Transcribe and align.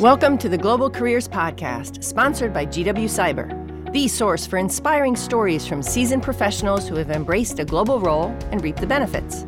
Welcome 0.00 0.36
to 0.38 0.50
the 0.50 0.58
Global 0.58 0.90
Careers 0.90 1.26
Podcast, 1.26 2.04
sponsored 2.04 2.52
by 2.52 2.66
GW 2.66 3.08
CIBER, 3.08 3.92
the 3.92 4.06
source 4.08 4.46
for 4.46 4.58
inspiring 4.58 5.16
stories 5.16 5.66
from 5.66 5.80
seasoned 5.82 6.22
professionals 6.22 6.86
who 6.86 6.96
have 6.96 7.10
embraced 7.10 7.58
a 7.60 7.64
global 7.64 7.98
role 7.98 8.26
and 8.50 8.62
reap 8.62 8.76
the 8.76 8.86
benefits. 8.86 9.46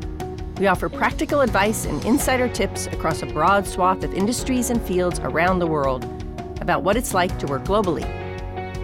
We 0.59 0.67
offer 0.67 0.89
practical 0.89 1.43
advice 1.43 1.85
and 1.85 2.03
insider 2.07 2.49
tips 2.49 2.87
across 2.87 3.21
a 3.21 3.27
broad 3.27 3.67
swath 3.67 4.03
of 4.05 4.15
industries 4.15 4.71
and 4.71 4.81
fields 4.81 5.19
around 5.19 5.59
the 5.59 5.67
world 5.67 6.05
about 6.63 6.83
what 6.83 6.97
it's 6.97 7.13
like 7.13 7.39
to 7.41 7.47
work 7.47 7.65
globally. 7.65 8.07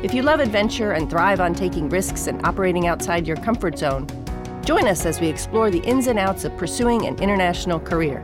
If 0.04 0.12
you 0.12 0.20
love 0.20 0.40
adventure 0.40 0.92
and 0.92 1.08
thrive 1.08 1.40
on 1.40 1.54
taking 1.54 1.88
risks 1.88 2.26
and 2.26 2.44
operating 2.44 2.88
outside 2.88 3.26
your 3.26 3.38
comfort 3.38 3.78
zone, 3.78 4.06
join 4.66 4.86
us 4.86 5.06
as 5.06 5.18
we 5.18 5.28
explore 5.28 5.70
the 5.70 5.82
ins 5.84 6.08
and 6.08 6.18
outs 6.18 6.44
of 6.44 6.54
pursuing 6.58 7.06
an 7.06 7.18
international 7.20 7.80
career. 7.80 8.22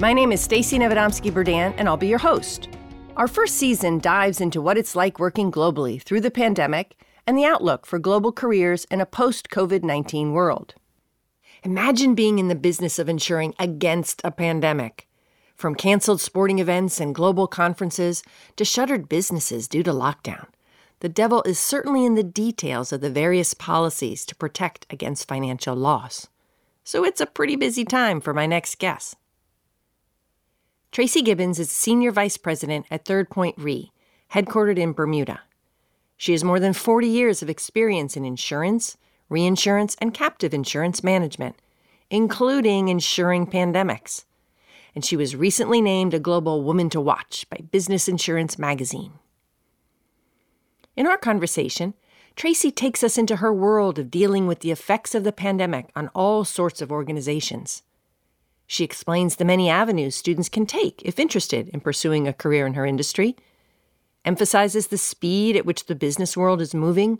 My 0.00 0.12
name 0.12 0.30
is 0.30 0.46
Stacie 0.46 0.78
Nevadomski 0.78 1.32
Berdan, 1.32 1.74
and 1.76 1.88
I'll 1.88 1.96
be 1.96 2.06
your 2.06 2.20
host. 2.20 2.68
Our 3.16 3.26
first 3.26 3.56
season 3.56 3.98
dives 3.98 4.40
into 4.40 4.62
what 4.62 4.78
it's 4.78 4.94
like 4.94 5.18
working 5.18 5.50
globally 5.50 6.00
through 6.00 6.20
the 6.20 6.30
pandemic 6.30 6.94
and 7.26 7.36
the 7.36 7.44
outlook 7.44 7.84
for 7.84 7.98
global 7.98 8.30
careers 8.30 8.84
in 8.92 9.00
a 9.00 9.06
post 9.06 9.48
COVID 9.50 9.82
19 9.82 10.32
world. 10.32 10.74
Imagine 11.64 12.14
being 12.14 12.38
in 12.38 12.46
the 12.46 12.54
business 12.54 13.00
of 13.00 13.08
insuring 13.08 13.56
against 13.58 14.20
a 14.22 14.30
pandemic. 14.30 15.08
From 15.56 15.74
canceled 15.74 16.20
sporting 16.20 16.60
events 16.60 17.00
and 17.00 17.12
global 17.12 17.48
conferences 17.48 18.22
to 18.54 18.64
shuttered 18.64 19.08
businesses 19.08 19.66
due 19.66 19.82
to 19.82 19.90
lockdown, 19.90 20.46
the 21.00 21.08
devil 21.08 21.42
is 21.42 21.58
certainly 21.58 22.04
in 22.04 22.14
the 22.14 22.22
details 22.22 22.92
of 22.92 23.00
the 23.00 23.10
various 23.10 23.52
policies 23.52 24.24
to 24.26 24.36
protect 24.36 24.86
against 24.90 25.26
financial 25.26 25.74
loss. 25.74 26.28
So 26.84 27.04
it's 27.04 27.20
a 27.20 27.26
pretty 27.26 27.56
busy 27.56 27.84
time 27.84 28.20
for 28.20 28.32
my 28.32 28.46
next 28.46 28.78
guest. 28.78 29.16
Tracy 30.90 31.20
Gibbons 31.20 31.58
is 31.58 31.70
Senior 31.70 32.10
Vice 32.10 32.38
President 32.38 32.86
at 32.90 33.04
Third 33.04 33.28
Point 33.28 33.56
Re, 33.58 33.92
headquartered 34.32 34.78
in 34.78 34.92
Bermuda. 34.92 35.40
She 36.16 36.32
has 36.32 36.42
more 36.42 36.58
than 36.58 36.72
40 36.72 37.06
years 37.06 37.42
of 37.42 37.50
experience 37.50 38.16
in 38.16 38.24
insurance, 38.24 38.96
reinsurance, 39.28 39.96
and 40.00 40.14
captive 40.14 40.54
insurance 40.54 41.04
management, 41.04 41.56
including 42.10 42.88
insuring 42.88 43.46
pandemics. 43.46 44.24
And 44.94 45.04
she 45.04 45.16
was 45.16 45.36
recently 45.36 45.82
named 45.82 46.14
a 46.14 46.18
Global 46.18 46.64
Woman 46.64 46.88
to 46.90 47.00
Watch 47.00 47.46
by 47.50 47.58
Business 47.70 48.08
Insurance 48.08 48.58
Magazine. 48.58 49.12
In 50.96 51.06
our 51.06 51.18
conversation, 51.18 51.94
Tracy 52.34 52.70
takes 52.72 53.04
us 53.04 53.18
into 53.18 53.36
her 53.36 53.52
world 53.52 53.98
of 53.98 54.10
dealing 54.10 54.46
with 54.46 54.60
the 54.60 54.70
effects 54.70 55.14
of 55.14 55.22
the 55.22 55.32
pandemic 55.32 55.90
on 55.94 56.08
all 56.14 56.44
sorts 56.44 56.80
of 56.80 56.90
organizations. 56.90 57.82
She 58.70 58.84
explains 58.84 59.36
the 59.36 59.46
many 59.46 59.70
avenues 59.70 60.14
students 60.14 60.50
can 60.50 60.66
take 60.66 61.00
if 61.02 61.18
interested 61.18 61.70
in 61.70 61.80
pursuing 61.80 62.28
a 62.28 62.34
career 62.34 62.66
in 62.66 62.74
her 62.74 62.84
industry, 62.84 63.34
emphasizes 64.26 64.88
the 64.88 64.98
speed 64.98 65.56
at 65.56 65.64
which 65.64 65.86
the 65.86 65.94
business 65.94 66.36
world 66.36 66.60
is 66.60 66.74
moving, 66.74 67.18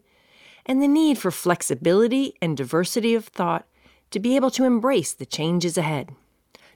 and 0.66 0.82
the 0.82 0.86
need 0.86 1.16
for 1.16 1.30
flexibility 1.30 2.34
and 2.42 2.54
diversity 2.54 3.14
of 3.14 3.24
thought 3.24 3.66
to 4.10 4.20
be 4.20 4.36
able 4.36 4.50
to 4.50 4.64
embrace 4.64 5.14
the 5.14 5.24
changes 5.24 5.78
ahead. 5.78 6.10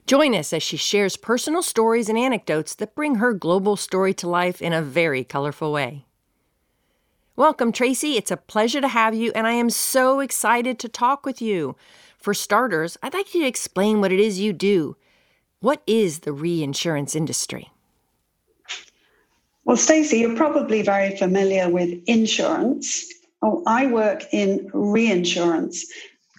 Join 0.07 0.33
us 0.33 0.51
as 0.51 0.63
she 0.63 0.75
shares 0.75 1.17
personal 1.17 1.61
stories 1.61 2.09
and 2.09 2.17
anecdotes 2.17 2.73
that 2.75 2.95
bring 2.95 3.15
her 3.15 3.31
global 3.31 3.77
story 3.77 4.13
to 4.15 4.27
life 4.27 4.59
in 4.59 4.73
a 4.73 4.81
very 4.81 5.23
colorful 5.23 5.71
way. 5.71 6.05
Welcome, 7.35 7.71
Tracy. 7.71 8.17
It's 8.17 8.31
a 8.31 8.37
pleasure 8.37 8.81
to 8.81 8.87
have 8.87 9.13
you, 9.13 9.31
and 9.35 9.45
I 9.45 9.53
am 9.53 9.69
so 9.69 10.19
excited 10.19 10.79
to 10.79 10.89
talk 10.89 11.27
with 11.27 11.43
you. 11.43 11.75
For 12.23 12.33
starters, 12.33 12.97
I'd 13.03 13.13
like 13.13 13.35
you 13.35 13.41
to 13.41 13.47
explain 13.47 13.99
what 13.99 14.13
it 14.13 14.19
is 14.21 14.39
you 14.39 14.53
do. 14.53 14.95
What 15.59 15.81
is 15.85 16.19
the 16.19 16.31
reinsurance 16.31 17.17
industry? 17.17 17.69
Well, 19.65 19.75
Stacie, 19.75 20.21
you're 20.21 20.37
probably 20.37 20.83
very 20.83 21.17
familiar 21.17 21.69
with 21.69 22.01
insurance. 22.07 23.13
Oh, 23.41 23.61
I 23.67 23.87
work 23.87 24.23
in 24.31 24.69
reinsurance. 24.73 25.85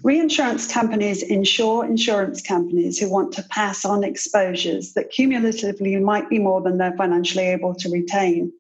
Reinsurance 0.02 0.72
companies 0.72 1.22
insure 1.22 1.84
insurance 1.84 2.40
companies 2.40 2.98
who 2.98 3.10
want 3.10 3.34
to 3.34 3.42
pass 3.50 3.84
on 3.84 4.04
exposures 4.04 4.94
that 4.94 5.10
cumulatively 5.10 5.96
might 5.96 6.30
be 6.30 6.38
more 6.38 6.62
than 6.62 6.78
they're 6.78 6.96
financially 6.96 7.44
able 7.44 7.74
to 7.74 7.90
retain. 7.90 8.50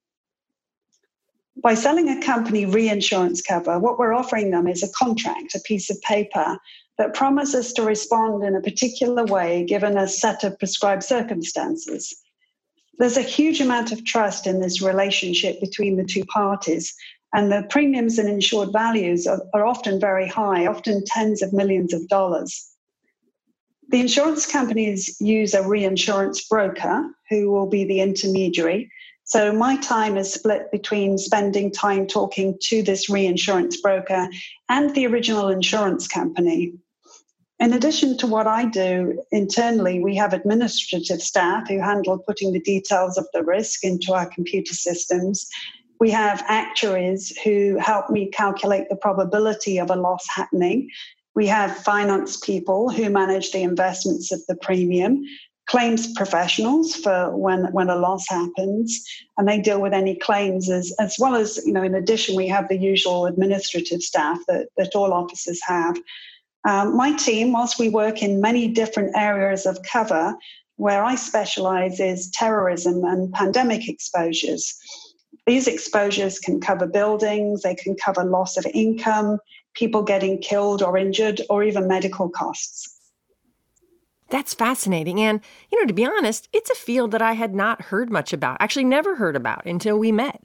By 1.62 1.74
selling 1.74 2.08
a 2.08 2.20
company 2.20 2.66
reinsurance 2.66 3.40
cover, 3.40 3.78
what 3.78 3.98
we're 3.98 4.12
offering 4.12 4.50
them 4.50 4.66
is 4.66 4.82
a 4.82 4.92
contract, 4.92 5.54
a 5.54 5.60
piece 5.60 5.88
of 5.88 6.00
paper 6.02 6.58
that 6.98 7.14
promises 7.14 7.72
to 7.74 7.82
respond 7.82 8.44
in 8.44 8.54
a 8.54 8.60
particular 8.60 9.24
way 9.24 9.64
given 9.64 9.96
a 9.96 10.08
set 10.08 10.44
of 10.44 10.58
prescribed 10.58 11.04
circumstances. 11.04 12.14
There's 12.98 13.16
a 13.16 13.22
huge 13.22 13.60
amount 13.60 13.92
of 13.92 14.04
trust 14.04 14.46
in 14.46 14.60
this 14.60 14.82
relationship 14.82 15.60
between 15.60 15.96
the 15.96 16.04
two 16.04 16.24
parties, 16.24 16.94
and 17.32 17.50
the 17.50 17.66
premiums 17.68 18.18
and 18.18 18.28
insured 18.28 18.72
values 18.72 19.26
are, 19.26 19.42
are 19.52 19.66
often 19.66 19.98
very 19.98 20.28
high, 20.28 20.66
often 20.66 21.04
tens 21.04 21.42
of 21.42 21.52
millions 21.52 21.92
of 21.92 22.06
dollars. 22.08 22.70
The 23.88 24.00
insurance 24.00 24.46
companies 24.46 25.20
use 25.20 25.54
a 25.54 25.66
reinsurance 25.66 26.46
broker 26.46 27.10
who 27.28 27.50
will 27.50 27.66
be 27.66 27.84
the 27.84 28.00
intermediary. 28.00 28.90
So 29.24 29.52
my 29.52 29.76
time 29.78 30.16
is 30.16 30.32
split 30.32 30.70
between 30.70 31.16
spending 31.16 31.70
time 31.72 32.06
talking 32.06 32.58
to 32.64 32.82
this 32.82 33.08
reinsurance 33.08 33.80
broker 33.80 34.28
and 34.68 34.94
the 34.94 35.06
original 35.06 35.48
insurance 35.48 36.06
company. 36.06 36.74
In 37.58 37.72
addition 37.72 38.18
to 38.18 38.26
what 38.26 38.46
I 38.46 38.66
do 38.66 39.22
internally, 39.32 40.02
we 40.02 40.16
have 40.16 40.34
administrative 40.34 41.22
staff 41.22 41.68
who 41.68 41.80
handle 41.80 42.18
putting 42.18 42.52
the 42.52 42.60
details 42.60 43.16
of 43.16 43.26
the 43.32 43.42
risk 43.42 43.84
into 43.84 44.12
our 44.12 44.26
computer 44.26 44.74
systems. 44.74 45.48
We 46.00 46.10
have 46.10 46.44
actuaries 46.46 47.34
who 47.44 47.78
help 47.78 48.10
me 48.10 48.28
calculate 48.30 48.88
the 48.90 48.96
probability 48.96 49.78
of 49.78 49.90
a 49.90 49.96
loss 49.96 50.26
happening. 50.28 50.90
We 51.34 51.46
have 51.46 51.76
finance 51.78 52.36
people 52.36 52.90
who 52.90 53.08
manage 53.08 53.52
the 53.52 53.62
investments 53.62 54.32
of 54.32 54.40
the 54.46 54.56
premium, 54.56 55.22
claims 55.66 56.12
professionals 56.12 56.94
for 56.94 57.34
when, 57.36 57.72
when 57.72 57.88
a 57.88 57.96
loss 57.96 58.28
happens, 58.28 59.04
and 59.38 59.48
they 59.48 59.60
deal 59.60 59.80
with 59.80 59.92
any 59.92 60.16
claims 60.16 60.70
as, 60.70 60.94
as 60.98 61.16
well 61.18 61.34
as, 61.34 61.64
you 61.64 61.72
know, 61.72 61.82
in 61.82 61.94
addition, 61.94 62.36
we 62.36 62.46
have 62.48 62.68
the 62.68 62.76
usual 62.76 63.26
administrative 63.26 64.02
staff 64.02 64.38
that, 64.46 64.68
that 64.76 64.94
all 64.94 65.12
offices 65.12 65.60
have. 65.66 65.96
Um, 66.66 66.96
my 66.96 67.12
team, 67.16 67.52
whilst 67.52 67.78
we 67.78 67.88
work 67.88 68.22
in 68.22 68.40
many 68.40 68.68
different 68.68 69.16
areas 69.16 69.66
of 69.66 69.82
cover, 69.82 70.34
where 70.76 71.04
I 71.04 71.14
specialize 71.14 72.00
is 72.00 72.30
terrorism 72.30 73.04
and 73.04 73.32
pandemic 73.32 73.88
exposures. 73.88 74.74
These 75.46 75.68
exposures 75.68 76.38
can 76.38 76.60
cover 76.60 76.86
buildings, 76.86 77.62
they 77.62 77.74
can 77.74 77.94
cover 77.96 78.24
loss 78.24 78.56
of 78.56 78.66
income, 78.72 79.38
people 79.74 80.02
getting 80.02 80.40
killed 80.40 80.82
or 80.82 80.96
injured, 80.96 81.40
or 81.50 81.62
even 81.62 81.86
medical 81.86 82.28
costs. 82.28 82.93
That's 84.34 84.52
fascinating. 84.52 85.20
And, 85.20 85.40
you 85.70 85.78
know, 85.78 85.86
to 85.86 85.92
be 85.92 86.04
honest, 86.04 86.48
it's 86.52 86.68
a 86.68 86.74
field 86.74 87.12
that 87.12 87.22
I 87.22 87.34
had 87.34 87.54
not 87.54 87.82
heard 87.82 88.10
much 88.10 88.32
about, 88.32 88.56
actually, 88.58 88.82
never 88.82 89.14
heard 89.14 89.36
about 89.36 89.64
until 89.64 89.96
we 89.96 90.10
met. 90.10 90.44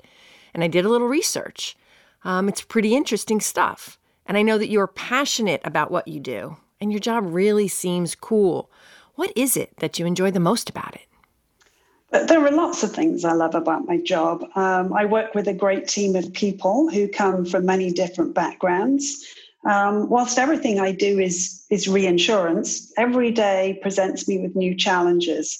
And 0.53 0.63
I 0.63 0.67
did 0.67 0.85
a 0.85 0.89
little 0.89 1.07
research. 1.07 1.75
Um, 2.23 2.47
it's 2.47 2.61
pretty 2.61 2.95
interesting 2.95 3.41
stuff. 3.41 3.97
And 4.27 4.37
I 4.37 4.43
know 4.43 4.59
that 4.59 4.69
you're 4.69 4.85
passionate 4.85 5.61
about 5.63 5.89
what 5.89 6.07
you 6.07 6.19
do, 6.19 6.57
and 6.79 6.91
your 6.91 6.99
job 6.99 7.23
really 7.25 7.67
seems 7.67 8.13
cool. 8.13 8.69
What 9.15 9.33
is 9.35 9.57
it 9.57 9.75
that 9.77 9.97
you 9.97 10.05
enjoy 10.05 10.29
the 10.29 10.39
most 10.39 10.69
about 10.69 10.93
it? 10.93 12.27
There 12.27 12.45
are 12.45 12.51
lots 12.51 12.83
of 12.83 12.91
things 12.91 13.25
I 13.25 13.33
love 13.33 13.55
about 13.55 13.87
my 13.87 13.97
job. 13.97 14.43
Um, 14.53 14.93
I 14.93 15.05
work 15.05 15.33
with 15.33 15.47
a 15.47 15.53
great 15.55 15.87
team 15.87 16.15
of 16.15 16.31
people 16.33 16.91
who 16.91 17.07
come 17.07 17.43
from 17.43 17.65
many 17.65 17.91
different 17.91 18.35
backgrounds. 18.35 19.25
Um, 19.67 20.09
whilst 20.09 20.39
everything 20.39 20.79
I 20.79 20.91
do 20.91 21.19
is 21.19 21.65
is 21.69 21.87
reinsurance, 21.87 22.91
every 22.97 23.31
day 23.31 23.79
presents 23.81 24.27
me 24.27 24.39
with 24.39 24.55
new 24.55 24.75
challenges. 24.75 25.59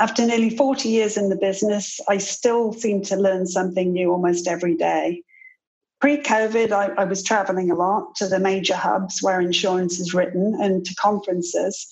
After 0.00 0.24
nearly 0.24 0.50
40 0.50 0.88
years 0.88 1.16
in 1.16 1.28
the 1.28 1.36
business, 1.36 2.00
I 2.08 2.18
still 2.18 2.72
seem 2.72 3.02
to 3.02 3.16
learn 3.16 3.46
something 3.46 3.92
new 3.92 4.10
almost 4.10 4.48
every 4.48 4.76
day. 4.76 5.22
Pre 6.00 6.18
COVID, 6.18 6.72
I, 6.72 6.92
I, 6.96 7.04
was 7.04 7.22
traveling 7.22 7.70
a 7.70 7.74
lot 7.74 8.14
to 8.16 8.26
the 8.26 8.40
major 8.40 8.74
hubs 8.74 9.22
where 9.22 9.40
insurance 9.40 10.00
is 10.00 10.14
written 10.14 10.56
and 10.60 10.84
to 10.84 10.94
conferences. 10.94 11.86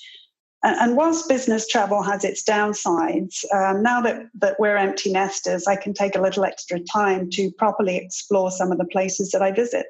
And, 0.62 0.96
whilst 0.96 1.28
business 1.28 1.66
travel 1.66 2.02
has 2.02 2.24
its 2.24 2.42
downsides, 2.42 3.44
um, 3.54 3.82
now 3.82 4.00
that, 4.02 4.26
that 4.34 4.58
we're 4.58 4.76
empty 4.76 5.10
nesters, 5.10 5.66
I 5.66 5.76
can 5.76 5.94
take 5.94 6.16
a 6.16 6.20
little 6.20 6.44
extra 6.44 6.80
time 6.80 7.30
to 7.30 7.50
properly 7.52 7.96
explore 7.96 8.50
some 8.50 8.70
of 8.70 8.78
the 8.78 8.84
places 8.84 9.30
that 9.30 9.42
I 9.42 9.52
visit. 9.52 9.86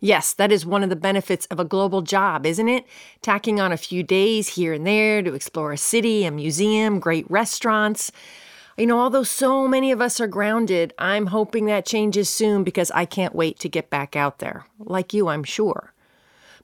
Yes, 0.00 0.32
that 0.34 0.52
is 0.52 0.64
one 0.64 0.84
of 0.84 0.90
the 0.90 0.96
benefits 0.96 1.46
of 1.46 1.58
a 1.58 1.64
global 1.64 2.02
job, 2.02 2.46
isn't 2.46 2.68
it? 2.68 2.86
Tacking 3.20 3.60
on 3.60 3.72
a 3.72 3.76
few 3.76 4.02
days 4.02 4.48
here 4.48 4.72
and 4.72 4.86
there 4.86 5.22
to 5.22 5.34
explore 5.34 5.72
a 5.72 5.76
city, 5.78 6.24
a 6.24 6.30
museum, 6.30 7.00
great 7.00 7.28
restaurants. 7.30 8.12
You 8.76 8.86
know, 8.86 9.00
although 9.00 9.24
so 9.24 9.66
many 9.66 9.90
of 9.90 10.00
us 10.00 10.20
are 10.20 10.28
grounded, 10.28 10.94
I'm 10.98 11.26
hoping 11.26 11.66
that 11.66 11.84
changes 11.84 12.30
soon 12.30 12.62
because 12.62 12.92
I 12.92 13.06
can't 13.06 13.34
wait 13.34 13.58
to 13.58 13.68
get 13.68 13.90
back 13.90 14.14
out 14.14 14.38
there. 14.38 14.66
Like 14.78 15.12
you, 15.12 15.26
I'm 15.26 15.42
sure. 15.42 15.92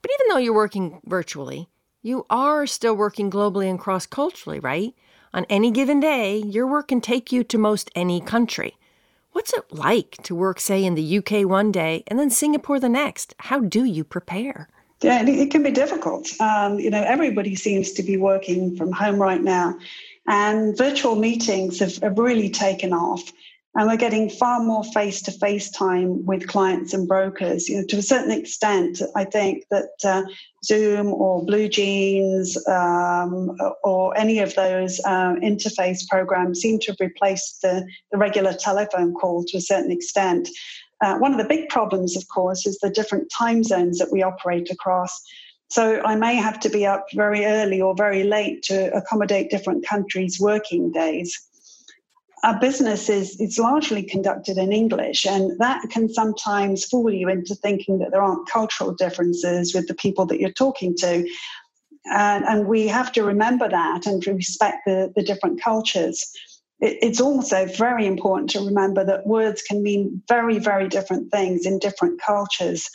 But 0.01 0.13
even 0.15 0.27
though 0.29 0.39
you're 0.39 0.55
working 0.55 1.01
virtually, 1.05 1.69
You 2.07 2.27
are 2.29 2.67
still 2.67 2.95
working 2.95 3.31
globally 3.31 3.71
and 3.71 3.81
cross 3.81 4.05
culturally, 4.05 4.61
right? 4.61 4.95
On 5.33 5.47
any 5.49 5.71
given 5.71 6.01
day, 6.01 6.37
your 6.37 6.67
work 6.67 6.89
can 6.89 7.01
take 7.01 7.33
you 7.33 7.43
to 7.45 7.57
most 7.57 7.91
any 7.95 8.21
country. 8.21 8.77
What's 9.35 9.53
it 9.53 9.73
like 9.73 10.19
to 10.23 10.35
work, 10.37 10.61
say, 10.61 10.85
in 10.85 10.95
the 10.95 11.19
UK 11.19 11.45
one 11.45 11.73
day 11.73 12.05
and 12.07 12.21
then 12.21 12.31
Singapore 12.31 12.79
the 12.79 12.89
next? 12.89 13.35
How 13.41 13.59
do 13.59 13.83
you 13.83 14.05
prepare? 14.05 14.69
Yeah, 15.03 15.27
it 15.27 15.51
can 15.51 15.65
be 15.65 15.73
difficult. 15.73 16.31
Um, 16.41 16.79
you 16.79 16.89
know, 16.89 17.03
everybody 17.03 17.57
seems 17.57 17.91
to 17.95 18.05
be 18.05 18.17
working 18.17 18.77
from 18.77 18.93
home 18.93 19.17
right 19.21 19.43
now, 19.43 19.77
and 20.29 20.79
virtual 20.79 21.17
meetings 21.17 21.81
have, 21.81 21.97
have 21.97 22.17
really 22.17 22.49
taken 22.49 22.93
off 22.93 23.33
and 23.77 23.89
we're 23.89 23.97
getting 23.97 24.31
far 24.31 24.63
more 24.63 24.85
face-to-face 24.85 25.71
time 25.71 26.25
with 26.25 26.47
clients 26.47 26.95
and 26.95 27.09
brokers. 27.09 27.69
You 27.69 27.79
know, 27.79 27.87
to 27.89 27.97
a 27.97 28.03
certain 28.03 28.31
extent, 28.31 29.03
I 29.17 29.25
think 29.25 29.65
that 29.71 29.91
uh, 30.05 30.23
Zoom 30.65 31.09
or 31.09 31.45
BlueJeans 31.45 32.57
um, 32.69 33.57
or 33.83 34.17
any 34.17 34.39
of 34.39 34.55
those 34.55 35.01
uh, 35.05 35.35
interface 35.43 36.07
programs 36.09 36.61
seem 36.61 36.79
to 36.81 36.93
have 36.93 37.01
replaced 37.01 37.63
the, 37.63 37.85
the 38.13 38.19
regular 38.19 38.53
telephone 38.53 39.13
call 39.13 39.45
to 39.45 39.57
a 39.57 39.61
certain 39.61 39.91
extent. 39.91 40.49
Uh, 41.01 41.19
one 41.19 41.33
of 41.33 41.39
the 41.39 41.49
big 41.49 41.69
problems, 41.69 42.17
of 42.17 42.29
course, 42.29 42.67
is 42.67 42.79
the 42.79 42.91
different 42.91 43.29
time 43.37 43.65
zones 43.65 43.99
that 43.99 44.13
we 44.13 44.23
operate 44.23 44.71
across. 44.71 45.21
So 45.69 46.01
I 46.05 46.15
may 46.15 46.37
have 46.37 46.61
to 46.61 46.69
be 46.69 46.87
up 46.87 47.07
very 47.15 47.45
early 47.45 47.81
or 47.81 47.97
very 47.97 48.23
late 48.23 48.63
to 48.65 48.95
accommodate 48.95 49.51
different 49.51 49.85
countries' 49.85 50.39
working 50.39 50.93
days 50.93 51.37
our 52.45 52.61
business 52.61 53.09
is 53.09 53.41
it's 53.41 53.59
largely 53.59 54.03
conducted 54.03 54.59
in 54.59 54.71
English, 54.71 55.25
and 55.25 55.59
that 55.59 55.83
can 55.91 56.13
sometimes 56.13 56.85
fool 56.85 57.11
you 57.11 57.29
into 57.29 57.55
thinking 57.55 57.99
that 57.99 58.11
there 58.11 58.23
aren't 58.23 58.49
cultural 58.49 58.93
differences 58.93 59.75
with 59.75 59.89
the 59.89 59.95
people 59.95 60.27
that 60.27 60.39
you're 60.39 60.53
talking 60.53 60.95
to. 60.97 61.27
And, 62.05 62.45
and 62.45 62.67
we 62.67 62.87
have 62.87 63.13
to 63.13 63.25
remember 63.25 63.67
that 63.69 64.05
and 64.07 64.25
respect 64.27 64.83
the, 64.85 65.11
the 65.17 65.23
different 65.23 65.63
cultures. 65.63 66.23
It, 66.81 66.99
it's 67.01 67.21
also 67.21 67.65
very 67.65 68.05
important 68.07 68.51
to 68.51 68.61
remember 68.61 69.07
that 69.07 69.27
words 69.27 69.63
can 69.63 69.83
mean 69.83 70.23
very, 70.29 70.59
very 70.59 70.87
different 70.89 71.33
things 71.33 71.65
in 71.65 71.79
different 71.79 72.21
cultures 72.21 72.91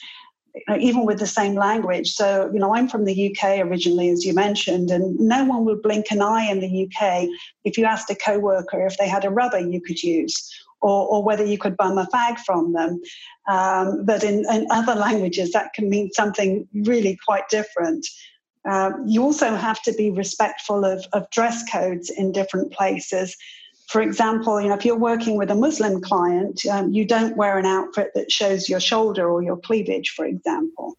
even 0.80 1.06
with 1.06 1.20
the 1.20 1.28
same 1.28 1.56
language. 1.56 2.12
So, 2.12 2.50
you 2.54 2.60
know, 2.60 2.76
I'm 2.76 2.88
from 2.88 3.06
the 3.06 3.32
UK 3.32 3.60
originally, 3.60 4.10
as 4.10 4.26
you 4.26 4.34
mentioned, 4.34 4.92
and 4.92 5.20
no 5.20 5.44
one 5.46 5.66
would 5.66 5.82
blink 5.82 6.08
an 6.12 6.22
eye 6.22 6.50
in 6.50 6.60
the 6.60 6.88
UK 6.88 7.28
if 7.64 7.78
you 7.78 7.86
asked 7.86 8.10
a 8.10 8.16
coworker 8.16 8.86
if 8.86 8.98
they 8.98 9.08
had 9.08 9.26
a 9.26 9.30
rubber 9.30 9.60
you 9.60 9.82
could 9.82 10.02
use. 10.02 10.50
Or, 10.82 11.08
or 11.08 11.24
whether 11.26 11.44
you 11.44 11.58
could 11.58 11.76
bum 11.76 11.98
a 11.98 12.06
fag 12.06 12.40
from 12.40 12.72
them. 12.72 13.02
Um, 13.50 14.06
but 14.06 14.24
in, 14.24 14.46
in, 14.50 14.66
other 14.72 14.96
languages, 14.96 15.52
that 15.52 15.74
can 15.74 15.90
mean 15.90 16.10
something 16.14 16.70
really 16.74 17.20
quite 17.28 17.50
different. 17.50 18.08
Um, 18.64 19.04
you 19.06 19.22
also 19.22 19.58
have 19.58 19.82
to 19.82 19.92
be 19.92 20.10
respectful 20.10 20.86
of, 20.86 21.06
of 21.12 21.30
dress 21.32 21.70
codes 21.70 22.10
in 22.10 22.32
different 22.32 22.72
places 22.72 23.36
for 23.90 24.02
example, 24.02 24.62
you 24.62 24.68
know, 24.68 24.76
if 24.76 24.86
you're 24.86 24.96
working 24.96 25.36
with 25.36 25.50
a 25.50 25.56
Muslim 25.56 26.00
client, 26.00 26.64
um, 26.68 26.94
you 26.94 27.06
don't 27.06 27.36
wear 27.36 27.58
an 27.58 27.66
outfit 27.66 28.12
that 28.14 28.32
shows 28.32 28.70
your 28.70 28.80
shoulder 28.80 29.28
or 29.28 29.42
your 29.42 29.58
cleavage, 29.58 30.12
for 30.12 30.26
example. 30.26 30.96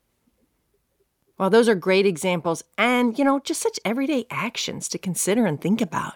Well, 1.38 1.50
those 1.50 1.68
are 1.68 1.76
great 1.76 2.04
examples 2.04 2.64
and, 2.76 3.16
you 3.16 3.24
know, 3.24 3.38
just 3.38 3.62
such 3.62 3.78
everyday 3.84 4.26
actions 4.28 4.88
to 4.88 4.98
consider 4.98 5.46
and 5.46 5.60
think 5.60 5.80
about. 5.80 6.14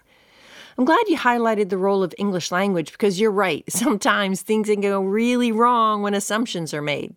I'm 0.77 0.85
glad 0.85 1.07
you 1.07 1.17
highlighted 1.17 1.69
the 1.69 1.79
role 1.79 2.03
of 2.03 2.13
English 2.19 2.51
language 2.51 2.91
because 2.91 3.21
you're 3.21 3.31
right. 3.31 3.63
Sometimes 3.69 4.43
things 4.43 4.67
can 4.67 4.81
go 4.81 5.01
really 5.01 5.53
wrong 5.53 6.03
when 6.03 6.13
assumptions 6.13 6.75
are 6.75 6.83
made. 6.83 7.15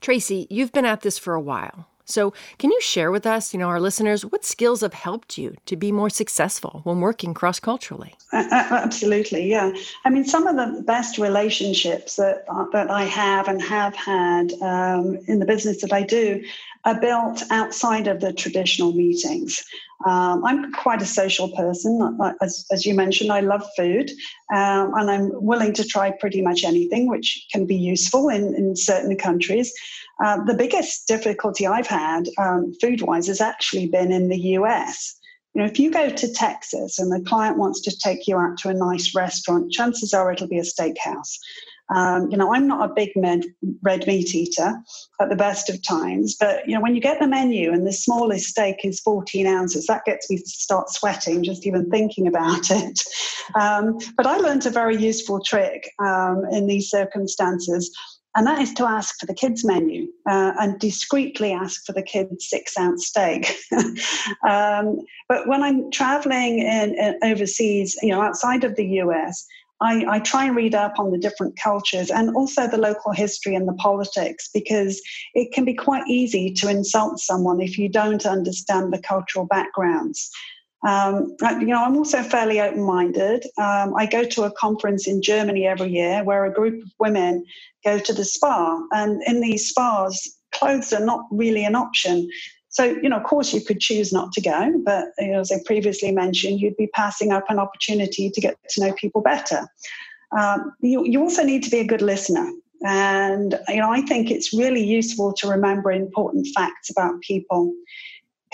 Tracy, 0.00 0.46
you've 0.48 0.72
been 0.72 0.86
at 0.86 1.02
this 1.02 1.18
for 1.18 1.34
a 1.34 1.40
while. 1.40 1.86
So, 2.04 2.34
can 2.58 2.70
you 2.70 2.80
share 2.80 3.10
with 3.10 3.26
us, 3.26 3.54
you 3.54 3.58
know, 3.58 3.68
our 3.68 3.80
listeners, 3.80 4.24
what 4.24 4.44
skills 4.44 4.82
have 4.82 4.94
helped 4.94 5.38
you 5.38 5.56
to 5.66 5.76
be 5.76 5.90
more 5.90 6.10
successful 6.10 6.80
when 6.84 7.00
working 7.00 7.34
cross 7.34 7.58
culturally? 7.60 8.14
Absolutely, 8.32 9.48
yeah. 9.48 9.72
I 10.04 10.10
mean, 10.10 10.24
some 10.24 10.46
of 10.46 10.56
the 10.56 10.82
best 10.82 11.18
relationships 11.18 12.16
that 12.16 12.44
uh, 12.48 12.66
that 12.72 12.90
I 12.90 13.04
have 13.04 13.48
and 13.48 13.62
have 13.62 13.94
had 13.94 14.52
um, 14.60 15.18
in 15.26 15.38
the 15.38 15.46
business 15.46 15.80
that 15.80 15.92
I 15.92 16.02
do 16.02 16.42
are 16.84 17.00
built 17.00 17.42
outside 17.50 18.06
of 18.06 18.20
the 18.20 18.32
traditional 18.32 18.92
meetings. 18.92 19.64
Um, 20.06 20.44
I'm 20.44 20.72
quite 20.72 21.00
a 21.00 21.06
social 21.06 21.48
person. 21.56 22.18
As, 22.42 22.66
as 22.70 22.84
you 22.84 22.94
mentioned, 22.94 23.32
I 23.32 23.40
love 23.40 23.64
food 23.76 24.10
um, 24.52 24.92
and 24.94 25.10
I'm 25.10 25.30
willing 25.34 25.72
to 25.74 25.84
try 25.84 26.10
pretty 26.10 26.42
much 26.42 26.62
anything, 26.62 27.08
which 27.08 27.46
can 27.50 27.64
be 27.64 27.76
useful 27.76 28.28
in, 28.28 28.54
in 28.54 28.76
certain 28.76 29.16
countries. 29.16 29.72
Uh, 30.22 30.44
the 30.44 30.54
biggest 30.54 31.08
difficulty 31.08 31.66
I've 31.66 31.86
had 31.86 32.28
um, 32.38 32.72
food 32.80 33.00
wise 33.00 33.28
has 33.28 33.40
actually 33.40 33.86
been 33.86 34.12
in 34.12 34.28
the 34.28 34.38
US. 34.58 35.18
You 35.54 35.62
know, 35.62 35.68
if 35.68 35.78
you 35.78 35.90
go 35.90 36.10
to 36.10 36.32
Texas 36.32 36.98
and 36.98 37.10
the 37.10 37.24
client 37.26 37.58
wants 37.58 37.80
to 37.82 37.96
take 37.96 38.26
you 38.26 38.36
out 38.36 38.58
to 38.58 38.68
a 38.68 38.74
nice 38.74 39.14
restaurant, 39.14 39.72
chances 39.72 40.12
are 40.12 40.32
it'll 40.32 40.48
be 40.48 40.58
a 40.58 40.62
steakhouse. 40.62 41.38
Um, 41.94 42.30
you 42.30 42.36
know, 42.36 42.54
I'm 42.54 42.66
not 42.66 42.90
a 42.90 42.94
big 42.94 43.10
med, 43.16 43.44
red 43.82 44.06
meat 44.06 44.34
eater 44.34 44.74
at 45.20 45.28
the 45.28 45.36
best 45.36 45.68
of 45.68 45.82
times, 45.82 46.36
but 46.38 46.66
you 46.66 46.74
know, 46.74 46.80
when 46.80 46.94
you 46.94 47.00
get 47.00 47.20
the 47.20 47.26
menu 47.26 47.72
and 47.72 47.86
the 47.86 47.92
smallest 47.92 48.46
steak 48.46 48.76
is 48.84 49.00
14 49.00 49.46
ounces, 49.46 49.86
that 49.86 50.04
gets 50.04 50.30
me 50.30 50.38
to 50.38 50.46
start 50.46 50.88
sweating 50.90 51.42
just 51.42 51.66
even 51.66 51.90
thinking 51.90 52.26
about 52.26 52.62
it. 52.70 53.00
Um, 53.58 53.98
but 54.16 54.26
I 54.26 54.38
learned 54.38 54.66
a 54.66 54.70
very 54.70 54.96
useful 54.96 55.40
trick 55.40 55.90
um, 55.98 56.42
in 56.50 56.66
these 56.66 56.88
circumstances 56.90 57.90
and 58.36 58.46
that 58.46 58.60
is 58.60 58.74
to 58.74 58.84
ask 58.84 59.18
for 59.20 59.26
the 59.26 59.34
kids' 59.34 59.64
menu 59.64 60.08
uh, 60.28 60.52
and 60.58 60.78
discreetly 60.80 61.52
ask 61.52 61.84
for 61.86 61.92
the 61.92 62.02
kids' 62.02 62.48
six 62.48 62.76
ounce 62.76 63.06
steak. 63.06 63.54
um, 64.48 64.98
but 65.28 65.46
when 65.46 65.62
I'm 65.62 65.90
traveling 65.92 66.58
in, 66.58 66.98
in, 66.98 67.18
overseas, 67.22 67.96
you 68.02 68.10
know, 68.10 68.20
outside 68.20 68.64
of 68.64 68.74
the 68.74 68.86
US, 69.02 69.46
I, 69.80 70.04
I, 70.08 70.18
try 70.20 70.46
and 70.46 70.56
read 70.56 70.74
up 70.74 70.98
on 70.98 71.10
the 71.10 71.18
different 71.18 71.58
cultures 71.60 72.10
and 72.10 72.34
also 72.36 72.68
the 72.68 72.78
local 72.78 73.12
history 73.12 73.54
and 73.54 73.66
the 73.66 73.74
politics 73.74 74.48
because 74.54 75.02
it 75.34 75.52
can 75.52 75.64
be 75.64 75.74
quite 75.74 76.04
easy 76.08 76.52
to 76.54 76.68
insult 76.68 77.18
someone 77.18 77.60
if 77.60 77.76
you 77.76 77.88
don't 77.88 78.24
understand 78.24 78.92
the 78.92 79.02
cultural 79.02 79.46
backgrounds. 79.46 80.30
Um, 80.86 81.34
you 81.60 81.66
know, 81.66 81.82
I'm 81.82 81.96
also 81.96 82.22
fairly 82.22 82.60
open-minded. 82.60 83.46
Um, 83.58 83.94
I 83.96 84.06
go 84.06 84.22
to 84.22 84.42
a 84.42 84.52
conference 84.52 85.08
in 85.08 85.22
Germany 85.22 85.66
every 85.66 85.90
year 85.90 86.22
where 86.24 86.44
a 86.44 86.52
group 86.52 86.82
of 86.82 86.90
women 86.98 87.44
go 87.84 87.98
to 87.98 88.12
the 88.12 88.24
spa, 88.24 88.80
and 88.92 89.22
in 89.26 89.40
these 89.40 89.68
spas, 89.68 90.28
clothes 90.52 90.92
are 90.92 91.04
not 91.04 91.24
really 91.30 91.64
an 91.64 91.74
option. 91.74 92.28
So, 92.74 92.84
you 92.84 93.08
know, 93.08 93.18
of 93.18 93.22
course, 93.22 93.54
you 93.54 93.60
could 93.60 93.78
choose 93.78 94.12
not 94.12 94.32
to 94.32 94.40
go, 94.40 94.72
but 94.84 95.04
you 95.20 95.30
know, 95.30 95.38
as 95.38 95.52
I 95.52 95.58
previously 95.64 96.10
mentioned, 96.10 96.60
you'd 96.60 96.76
be 96.76 96.88
passing 96.88 97.30
up 97.30 97.44
an 97.48 97.60
opportunity 97.60 98.30
to 98.30 98.40
get 98.40 98.56
to 98.70 98.80
know 98.80 98.92
people 98.94 99.22
better. 99.22 99.68
Um, 100.36 100.72
you, 100.80 101.04
you 101.06 101.22
also 101.22 101.44
need 101.44 101.62
to 101.62 101.70
be 101.70 101.78
a 101.78 101.86
good 101.86 102.02
listener. 102.02 102.50
And, 102.84 103.54
you 103.68 103.76
know, 103.76 103.92
I 103.92 104.00
think 104.02 104.28
it's 104.28 104.52
really 104.52 104.84
useful 104.84 105.32
to 105.34 105.48
remember 105.48 105.92
important 105.92 106.48
facts 106.52 106.90
about 106.90 107.20
people 107.20 107.72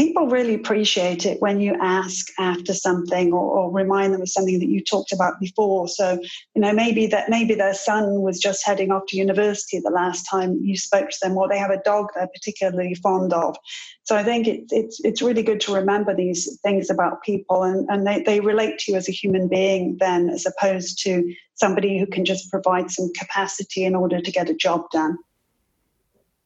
people 0.00 0.28
really 0.28 0.54
appreciate 0.54 1.26
it 1.26 1.42
when 1.42 1.60
you 1.60 1.76
ask 1.78 2.28
after 2.38 2.72
something 2.72 3.34
or, 3.34 3.58
or, 3.58 3.70
remind 3.70 4.14
them 4.14 4.22
of 4.22 4.28
something 4.30 4.58
that 4.58 4.68
you 4.68 4.82
talked 4.82 5.12
about 5.12 5.38
before. 5.38 5.86
So 5.88 6.18
you 6.54 6.62
know 6.62 6.72
maybe 6.72 7.06
that 7.08 7.28
maybe 7.28 7.54
their 7.54 7.74
son 7.74 8.22
was 8.22 8.38
just 8.38 8.64
heading 8.64 8.90
off 8.90 9.02
to 9.08 9.18
university 9.18 9.78
the 9.78 9.90
last 9.90 10.22
time 10.22 10.58
you 10.62 10.76
spoke 10.78 11.10
to 11.10 11.16
them 11.22 11.36
or 11.36 11.48
they 11.48 11.58
have 11.58 11.70
a 11.70 11.82
dog 11.84 12.06
they're 12.14 12.28
particularly 12.28 12.94
fond 12.94 13.34
of. 13.34 13.56
So 14.04 14.16
i 14.16 14.24
think 14.24 14.48
it, 14.48 14.64
it's 14.70 15.00
it's 15.04 15.22
really 15.22 15.42
good 15.42 15.60
to 15.60 15.74
remember 15.74 16.14
these 16.14 16.58
things 16.62 16.88
about 16.88 17.22
people 17.22 17.62
and, 17.62 17.86
and 17.90 18.06
they, 18.06 18.22
they 18.22 18.40
relate 18.40 18.78
to 18.78 18.92
you 18.92 18.98
as 18.98 19.08
a 19.08 19.12
human 19.12 19.48
being 19.48 19.98
then 20.00 20.30
as 20.30 20.46
opposed 20.46 21.02
to 21.04 21.12
somebody 21.54 21.98
who 21.98 22.06
can 22.06 22.24
just 22.24 22.50
provide 22.50 22.90
some 22.90 23.10
capacity 23.18 23.84
in 23.84 23.94
order 23.94 24.20
to 24.20 24.32
get 24.32 24.48
a 24.48 24.54
job 24.54 24.90
done 24.90 25.18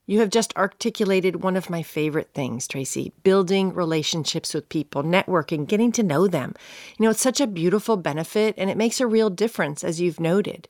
you 0.06 0.20
have 0.20 0.30
just 0.30 0.56
articulated 0.56 1.42
one 1.42 1.56
of 1.56 1.70
my 1.70 1.82
favorite 1.82 2.30
things, 2.34 2.68
Tracy 2.68 3.12
building 3.22 3.72
relationships 3.72 4.52
with 4.52 4.68
people, 4.68 5.02
networking, 5.02 5.66
getting 5.66 5.92
to 5.92 6.02
know 6.02 6.28
them. 6.28 6.54
You 6.98 7.04
know, 7.04 7.10
it's 7.10 7.22
such 7.22 7.40
a 7.40 7.46
beautiful 7.46 7.96
benefit 7.96 8.54
and 8.58 8.68
it 8.68 8.76
makes 8.76 9.00
a 9.00 9.06
real 9.06 9.30
difference, 9.30 9.82
as 9.82 10.00
you've 10.00 10.20
noted. 10.20 10.68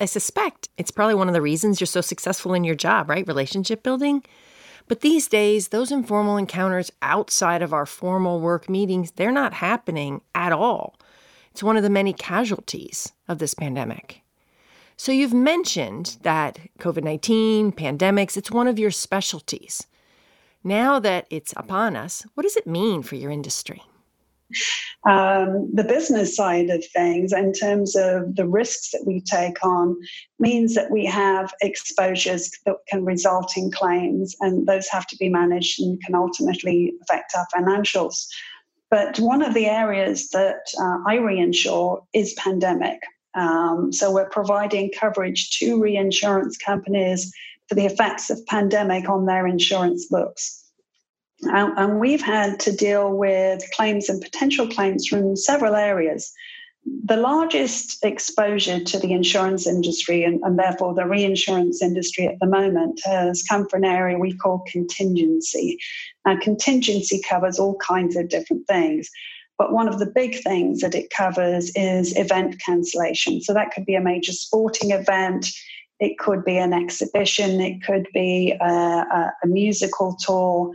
I 0.00 0.04
suspect 0.04 0.68
it's 0.76 0.90
probably 0.90 1.14
one 1.14 1.28
of 1.28 1.34
the 1.34 1.42
reasons 1.42 1.80
you're 1.80 1.86
so 1.86 2.00
successful 2.00 2.54
in 2.54 2.62
your 2.62 2.74
job, 2.74 3.08
right? 3.08 3.26
Relationship 3.26 3.82
building. 3.82 4.22
But 4.86 5.00
these 5.00 5.28
days, 5.28 5.68
those 5.68 5.90
informal 5.90 6.36
encounters 6.36 6.90
outside 7.02 7.62
of 7.62 7.72
our 7.72 7.86
formal 7.86 8.40
work 8.40 8.68
meetings, 8.68 9.12
they're 9.12 9.32
not 9.32 9.54
happening 9.54 10.20
at 10.34 10.52
all. 10.52 10.96
It's 11.50 11.62
one 11.62 11.76
of 11.76 11.82
the 11.82 11.90
many 11.90 12.12
casualties 12.12 13.12
of 13.26 13.38
this 13.38 13.54
pandemic. 13.54 14.22
So 15.00 15.12
you've 15.12 15.32
mentioned 15.32 16.18
that 16.22 16.58
COVID 16.80 17.04
19, 17.04 17.70
pandemics, 17.70 18.36
it's 18.36 18.50
one 18.50 18.66
of 18.66 18.80
your 18.80 18.90
specialties. 18.90 19.86
Now 20.64 20.98
that 20.98 21.28
it's 21.30 21.54
upon 21.56 21.94
us, 21.94 22.26
what 22.34 22.42
does 22.42 22.56
it 22.56 22.66
mean 22.66 23.04
for 23.04 23.14
your 23.14 23.30
industry? 23.30 23.82
Um, 25.08 25.70
the 25.72 25.84
business 25.84 26.34
side 26.34 26.68
of 26.70 26.84
things, 26.86 27.32
in 27.32 27.52
terms 27.52 27.94
of 27.94 28.34
the 28.34 28.48
risks 28.48 28.90
that 28.90 29.04
we 29.06 29.20
take 29.20 29.64
on, 29.64 29.96
means 30.40 30.74
that 30.74 30.90
we 30.90 31.06
have 31.06 31.54
exposures 31.60 32.50
that 32.66 32.76
can 32.88 33.04
result 33.04 33.56
in 33.56 33.70
claims, 33.70 34.34
and 34.40 34.66
those 34.66 34.88
have 34.88 35.06
to 35.06 35.16
be 35.16 35.28
managed 35.28 35.80
and 35.80 36.02
can 36.02 36.16
ultimately 36.16 36.92
affect 37.02 37.36
our 37.36 37.46
financials. 37.56 38.26
But 38.90 39.20
one 39.20 39.42
of 39.42 39.54
the 39.54 39.66
areas 39.66 40.30
that 40.30 40.62
uh, 40.76 40.98
I 41.06 41.18
reinsure 41.18 42.04
is 42.12 42.34
pandemic. 42.34 42.98
Um, 43.38 43.92
so 43.92 44.12
we're 44.12 44.28
providing 44.28 44.90
coverage 44.90 45.50
to 45.58 45.80
reinsurance 45.80 46.56
companies 46.56 47.32
for 47.68 47.76
the 47.76 47.86
effects 47.86 48.30
of 48.30 48.44
pandemic 48.46 49.08
on 49.08 49.26
their 49.26 49.46
insurance 49.46 50.06
books. 50.06 50.64
And, 51.42 51.78
and 51.78 52.00
we've 52.00 52.22
had 52.22 52.58
to 52.60 52.72
deal 52.72 53.16
with 53.16 53.62
claims 53.72 54.08
and 54.08 54.20
potential 54.20 54.66
claims 54.66 55.06
from 55.06 55.36
several 55.36 55.76
areas. 55.76 56.32
The 57.04 57.16
largest 57.16 58.04
exposure 58.04 58.82
to 58.82 58.98
the 58.98 59.12
insurance 59.12 59.66
industry 59.66 60.24
and, 60.24 60.40
and 60.42 60.58
therefore 60.58 60.94
the 60.94 61.06
reinsurance 61.06 61.82
industry 61.82 62.26
at 62.26 62.40
the 62.40 62.46
moment 62.46 63.00
has 63.04 63.42
come 63.42 63.68
from 63.68 63.84
an 63.84 63.90
area 63.90 64.18
we 64.18 64.36
call 64.36 64.64
contingency. 64.66 65.78
Now, 66.26 66.38
contingency 66.40 67.20
covers 67.28 67.58
all 67.58 67.76
kinds 67.76 68.16
of 68.16 68.30
different 68.30 68.66
things. 68.66 69.08
But 69.58 69.72
one 69.72 69.88
of 69.88 69.98
the 69.98 70.06
big 70.06 70.40
things 70.40 70.80
that 70.80 70.94
it 70.94 71.10
covers 71.10 71.70
is 71.74 72.16
event 72.16 72.60
cancellation. 72.64 73.40
So 73.42 73.52
that 73.52 73.72
could 73.72 73.84
be 73.84 73.96
a 73.96 74.00
major 74.00 74.32
sporting 74.32 74.92
event, 74.92 75.48
it 76.00 76.16
could 76.18 76.44
be 76.44 76.56
an 76.56 76.72
exhibition, 76.72 77.60
it 77.60 77.82
could 77.82 78.06
be 78.14 78.54
a, 78.60 78.64
a, 78.64 79.32
a 79.42 79.46
musical 79.46 80.16
tour. 80.20 80.72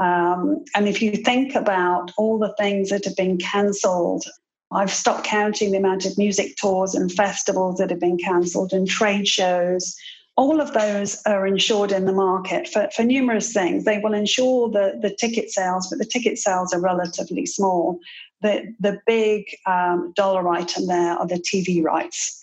Um, 0.00 0.64
and 0.74 0.88
if 0.88 1.00
you 1.00 1.12
think 1.12 1.54
about 1.54 2.10
all 2.18 2.38
the 2.38 2.54
things 2.58 2.90
that 2.90 3.04
have 3.04 3.16
been 3.16 3.38
cancelled, 3.38 4.24
I've 4.72 4.92
stopped 4.92 5.24
counting 5.24 5.70
the 5.70 5.78
amount 5.78 6.04
of 6.04 6.18
music 6.18 6.56
tours 6.56 6.96
and 6.96 7.12
festivals 7.12 7.78
that 7.78 7.90
have 7.90 8.00
been 8.00 8.18
cancelled 8.18 8.72
and 8.72 8.88
trade 8.88 9.28
shows. 9.28 9.94
All 10.36 10.60
of 10.60 10.72
those 10.72 11.22
are 11.26 11.46
insured 11.46 11.92
in 11.92 12.06
the 12.06 12.12
market 12.12 12.66
for, 12.68 12.88
for 12.94 13.04
numerous 13.04 13.52
things. 13.52 13.84
They 13.84 13.98
will 13.98 14.14
insure 14.14 14.68
the, 14.68 14.98
the 15.00 15.14
ticket 15.14 15.50
sales, 15.50 15.88
but 15.88 15.98
the 15.98 16.04
ticket 16.04 16.38
sales 16.38 16.72
are 16.72 16.80
relatively 16.80 17.46
small. 17.46 18.00
The, 18.42 18.74
the 18.80 18.98
big 19.06 19.44
um, 19.66 20.12
dollar 20.16 20.48
item 20.48 20.86
there 20.86 21.12
are 21.12 21.26
the 21.26 21.36
TV 21.36 21.82
rights. 21.84 22.40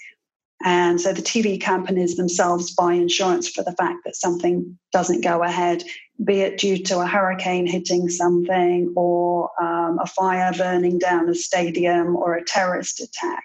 And 0.63 1.01
so 1.01 1.11
the 1.11 1.21
TV 1.21 1.59
companies 1.59 2.15
themselves 2.15 2.73
buy 2.73 2.93
insurance 2.93 3.49
for 3.49 3.63
the 3.63 3.73
fact 3.73 3.99
that 4.05 4.15
something 4.15 4.77
doesn't 4.93 5.23
go 5.23 5.43
ahead, 5.43 5.83
be 6.23 6.41
it 6.41 6.59
due 6.59 6.77
to 6.83 6.99
a 6.99 7.07
hurricane 7.07 7.65
hitting 7.65 8.09
something 8.09 8.93
or 8.95 9.49
um, 9.61 9.97
a 9.99 10.05
fire 10.05 10.51
burning 10.55 10.99
down 10.99 11.29
a 11.29 11.35
stadium 11.35 12.15
or 12.15 12.35
a 12.35 12.45
terrorist 12.45 12.99
attack. 12.99 13.43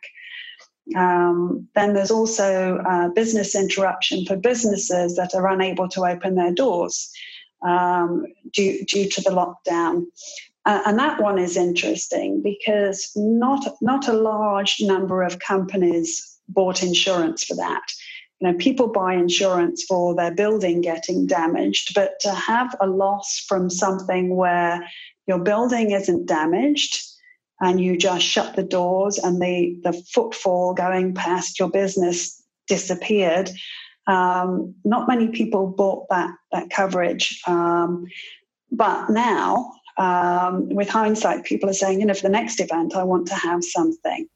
Um, 0.95 1.69
then 1.75 1.95
there's 1.95 2.11
also 2.11 2.79
uh, 2.79 3.09
business 3.09 3.55
interruption 3.55 4.25
for 4.25 4.37
businesses 4.37 5.17
that 5.17 5.35
are 5.35 5.49
unable 5.49 5.89
to 5.91 6.05
open 6.05 6.37
their 6.37 6.53
doors 6.53 7.11
um, 7.63 8.25
due, 8.53 8.85
due 8.85 9.09
to 9.09 9.21
the 9.23 9.31
lockdown. 9.31 10.07
Uh, 10.65 10.83
and 10.87 10.99
that 10.99 11.21
one 11.21 11.39
is 11.39 11.57
interesting 11.57 12.43
because 12.43 13.11
not, 13.17 13.67
not 13.81 14.09
a 14.09 14.13
large 14.13 14.77
number 14.81 15.23
of 15.23 15.39
companies 15.39 16.39
bought 16.49 16.83
insurance 16.83 17.45
for 17.45 17.55
that. 17.55 17.83
You 18.41 18.49
know, 18.49 18.59
people 18.59 18.89
buy 18.89 19.15
insurance 19.15 19.85
for 19.85 20.15
their 20.15 20.35
building 20.35 20.83
getting 20.83 21.27
damaged, 21.27 21.95
but 21.95 22.21
to 22.21 22.33
have 22.33 22.75
a 22.81 22.87
loss 22.87 23.45
from 23.49 23.71
something 23.71 24.37
where 24.37 24.87
your 25.27 25.39
building 25.39 25.93
isn't 25.93 26.27
damaged 26.27 27.06
and 27.61 27.81
you 27.81 27.97
just 27.97 28.25
shut 28.25 28.57
the 28.57 28.63
doors 28.63 29.19
and 29.19 29.41
the, 29.41 29.79
the 29.83 29.93
footfall 29.93 30.75
going 30.75 31.15
past 31.15 31.59
your 31.59 31.71
business 31.71 32.43
disappeared, 32.69 33.51
um, 34.07 34.75
not 34.85 35.09
many 35.09 35.29
people 35.29 35.67
bought 35.67 36.09
that, 36.11 36.31
that 36.53 36.71
coverage. 36.71 37.41
Um, 37.47 38.07
but 38.71 39.11
now, 39.11 39.73
um, 39.99 40.69
with 40.69 40.89
hindsight, 40.89 41.45
people 41.45 41.71
are 41.71 41.75
saying, 41.75 42.01
you 42.01 42.07
know, 42.07 42.15
for 42.15 42.23
the 42.23 42.29
next 42.29 42.61
event, 42.61 42.95
I 42.95 43.03
want 43.03 43.27
to 43.29 43.35
have 43.35 43.65
something. 43.65 44.29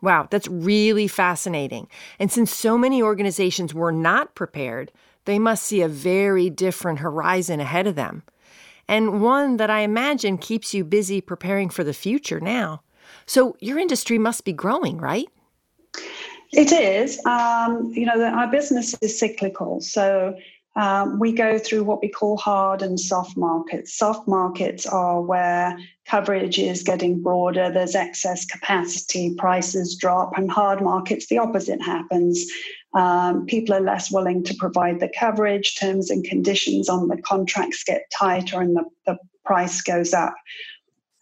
Wow, 0.00 0.26
that's 0.30 0.48
really 0.48 1.06
fascinating. 1.06 1.88
And 2.18 2.32
since 2.32 2.52
so 2.52 2.76
many 2.76 3.02
organizations 3.02 3.74
were 3.74 3.92
not 3.92 4.34
prepared, 4.34 4.90
they 5.24 5.38
must 5.38 5.62
see 5.64 5.82
a 5.82 5.88
very 5.88 6.50
different 6.50 6.98
horizon 6.98 7.60
ahead 7.60 7.86
of 7.86 7.94
them. 7.94 8.22
And 8.88 9.22
one 9.22 9.56
that 9.56 9.70
I 9.70 9.80
imagine 9.80 10.38
keeps 10.38 10.74
you 10.74 10.84
busy 10.84 11.20
preparing 11.20 11.70
for 11.70 11.84
the 11.84 11.94
future 11.94 12.40
now. 12.40 12.82
So 13.26 13.56
your 13.60 13.78
industry 13.78 14.18
must 14.18 14.44
be 14.44 14.52
growing, 14.52 14.98
right? 14.98 15.28
It 16.52 16.72
is. 16.72 17.24
Um, 17.24 17.92
you 17.94 18.06
know, 18.06 18.22
our 18.22 18.48
business 18.48 18.94
is 19.00 19.18
cyclical. 19.18 19.80
So 19.80 20.36
um, 20.76 21.18
we 21.18 21.32
go 21.32 21.58
through 21.58 21.84
what 21.84 22.00
we 22.00 22.08
call 22.08 22.36
hard 22.36 22.82
and 22.82 22.98
soft 22.98 23.36
markets. 23.36 23.96
Soft 23.96 24.26
markets 24.26 24.86
are 24.86 25.20
where 25.20 25.78
coverage 26.06 26.58
is 26.58 26.82
getting 26.82 27.22
broader, 27.22 27.70
there's 27.70 27.94
excess 27.94 28.44
capacity, 28.44 29.34
prices 29.34 29.96
drop, 29.96 30.36
and 30.36 30.50
hard 30.50 30.80
markets, 30.80 31.26
the 31.26 31.38
opposite 31.38 31.80
happens. 31.80 32.46
Um, 32.94 33.46
people 33.46 33.74
are 33.74 33.80
less 33.80 34.10
willing 34.10 34.44
to 34.44 34.54
provide 34.54 35.00
the 35.00 35.10
coverage, 35.18 35.78
terms 35.78 36.10
and 36.10 36.24
conditions 36.24 36.88
on 36.88 37.08
the 37.08 37.20
contracts 37.22 37.84
get 37.84 38.10
tighter, 38.16 38.60
and 38.60 38.76
the, 38.76 38.84
the 39.06 39.18
price 39.44 39.80
goes 39.80 40.12
up. 40.12 40.34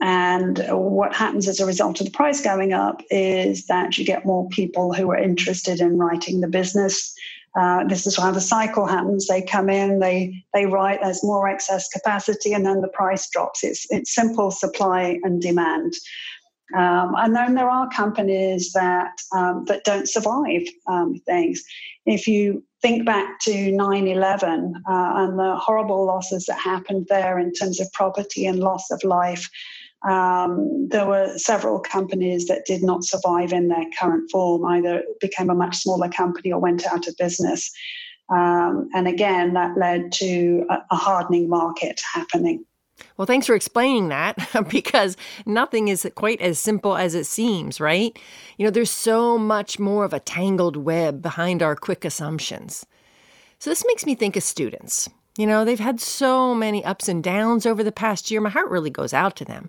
And 0.00 0.64
what 0.70 1.14
happens 1.14 1.46
as 1.46 1.60
a 1.60 1.66
result 1.66 2.00
of 2.00 2.06
the 2.06 2.12
price 2.12 2.42
going 2.42 2.72
up 2.72 3.02
is 3.10 3.66
that 3.66 3.98
you 3.98 4.04
get 4.04 4.24
more 4.24 4.48
people 4.48 4.94
who 4.94 5.10
are 5.10 5.18
interested 5.18 5.80
in 5.80 5.98
writing 5.98 6.40
the 6.40 6.48
business. 6.48 7.14
Uh, 7.54 7.84
this 7.84 8.06
is 8.06 8.16
how 8.16 8.30
the 8.30 8.40
cycle 8.40 8.86
happens. 8.86 9.26
They 9.26 9.42
come 9.42 9.68
in, 9.68 9.98
they 9.98 10.42
they 10.54 10.66
write. 10.66 11.00
There's 11.02 11.24
more 11.24 11.48
excess 11.48 11.88
capacity, 11.88 12.52
and 12.52 12.64
then 12.64 12.80
the 12.80 12.88
price 12.88 13.28
drops. 13.28 13.62
It's 13.62 13.86
it's 13.90 14.14
simple 14.14 14.50
supply 14.50 15.18
and 15.22 15.42
demand. 15.42 15.92
Um, 16.76 17.14
and 17.16 17.34
then 17.34 17.54
there 17.54 17.68
are 17.68 17.88
companies 17.88 18.72
that 18.72 19.12
um, 19.32 19.64
that 19.66 19.84
don't 19.84 20.08
survive 20.08 20.62
um, 20.86 21.14
things. 21.26 21.62
If 22.06 22.26
you 22.26 22.64
think 22.82 23.04
back 23.04 23.40
to 23.40 23.50
9/11 23.50 24.72
uh, 24.74 25.12
and 25.16 25.38
the 25.38 25.56
horrible 25.56 26.06
losses 26.06 26.46
that 26.46 26.58
happened 26.58 27.06
there 27.08 27.38
in 27.38 27.52
terms 27.52 27.80
of 27.80 27.92
property 27.92 28.46
and 28.46 28.60
loss 28.60 28.90
of 28.90 29.02
life, 29.04 29.48
um, 30.08 30.88
there 30.88 31.06
were 31.06 31.36
several 31.36 31.80
companies 31.80 32.46
that 32.46 32.64
did 32.66 32.82
not 32.82 33.04
survive 33.04 33.52
in 33.52 33.68
their 33.68 33.84
current 33.98 34.30
form, 34.30 34.64
either 34.64 35.02
became 35.20 35.50
a 35.50 35.54
much 35.54 35.76
smaller 35.76 36.08
company 36.08 36.52
or 36.52 36.60
went 36.60 36.86
out 36.86 37.06
of 37.06 37.16
business. 37.16 37.70
Um, 38.30 38.88
and 38.94 39.08
again, 39.08 39.54
that 39.54 39.76
led 39.76 40.12
to 40.12 40.64
a, 40.70 40.78
a 40.92 40.96
hardening 40.96 41.48
market 41.48 42.00
happening. 42.14 42.64
Well, 43.20 43.26
thanks 43.26 43.46
for 43.46 43.54
explaining 43.54 44.08
that 44.08 44.38
because 44.70 45.14
nothing 45.44 45.88
is 45.88 46.08
quite 46.14 46.40
as 46.40 46.58
simple 46.58 46.96
as 46.96 47.14
it 47.14 47.26
seems, 47.26 47.78
right? 47.78 48.18
You 48.56 48.64
know, 48.64 48.70
there's 48.70 48.90
so 48.90 49.36
much 49.36 49.78
more 49.78 50.06
of 50.06 50.14
a 50.14 50.20
tangled 50.20 50.74
web 50.74 51.20
behind 51.20 51.62
our 51.62 51.76
quick 51.76 52.06
assumptions. 52.06 52.86
So, 53.58 53.68
this 53.68 53.84
makes 53.86 54.06
me 54.06 54.14
think 54.14 54.36
of 54.36 54.42
students. 54.42 55.06
You 55.36 55.46
know, 55.46 55.66
they've 55.66 55.78
had 55.78 56.00
so 56.00 56.54
many 56.54 56.82
ups 56.82 57.10
and 57.10 57.22
downs 57.22 57.66
over 57.66 57.84
the 57.84 57.92
past 57.92 58.30
year. 58.30 58.40
My 58.40 58.48
heart 58.48 58.70
really 58.70 58.88
goes 58.88 59.12
out 59.12 59.36
to 59.36 59.44
them. 59.44 59.68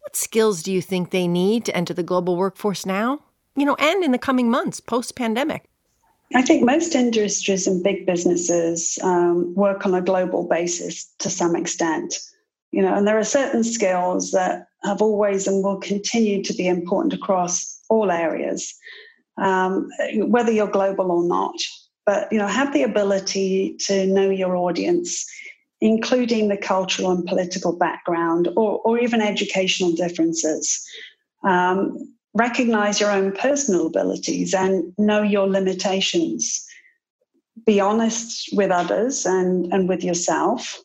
What 0.00 0.14
skills 0.14 0.62
do 0.62 0.70
you 0.70 0.82
think 0.82 1.08
they 1.08 1.26
need 1.26 1.64
to 1.64 1.74
enter 1.74 1.94
the 1.94 2.02
global 2.02 2.36
workforce 2.36 2.84
now? 2.84 3.20
You 3.56 3.64
know, 3.64 3.76
and 3.76 4.04
in 4.04 4.12
the 4.12 4.18
coming 4.18 4.50
months 4.50 4.78
post 4.78 5.16
pandemic? 5.16 5.64
I 6.34 6.42
think 6.42 6.66
most 6.66 6.94
industries 6.94 7.66
and 7.66 7.82
big 7.82 8.04
businesses 8.04 8.98
um, 9.02 9.54
work 9.54 9.86
on 9.86 9.94
a 9.94 10.02
global 10.02 10.46
basis 10.46 11.06
to 11.20 11.30
some 11.30 11.56
extent. 11.56 12.20
You 12.72 12.82
know, 12.82 12.94
and 12.94 13.06
there 13.06 13.18
are 13.18 13.24
certain 13.24 13.64
skills 13.64 14.30
that 14.30 14.66
have 14.84 15.02
always 15.02 15.46
and 15.46 15.64
will 15.64 15.78
continue 15.78 16.42
to 16.44 16.54
be 16.54 16.68
important 16.68 17.12
across 17.12 17.80
all 17.88 18.10
areas, 18.10 18.72
um, 19.38 19.88
whether 20.14 20.52
you're 20.52 20.70
global 20.70 21.10
or 21.10 21.24
not. 21.24 21.56
But 22.06 22.32
you 22.32 22.38
know, 22.38 22.46
have 22.46 22.72
the 22.72 22.84
ability 22.84 23.76
to 23.86 24.06
know 24.06 24.30
your 24.30 24.56
audience 24.56 25.26
including 25.80 26.48
the 26.48 26.56
cultural 26.56 27.10
and 27.10 27.24
political 27.26 27.72
background 27.72 28.48
or, 28.56 28.80
or 28.80 28.98
even 28.98 29.20
educational 29.20 29.92
differences. 29.92 30.84
Um, 31.44 31.96
recognize 32.34 33.00
your 33.00 33.10
own 33.10 33.32
personal 33.32 33.86
abilities 33.86 34.54
and 34.54 34.92
know 34.98 35.22
your 35.22 35.48
limitations. 35.48 36.64
Be 37.64 37.80
honest 37.80 38.50
with 38.54 38.70
others 38.70 39.26
and, 39.26 39.72
and 39.72 39.88
with 39.88 40.04
yourself. 40.04 40.80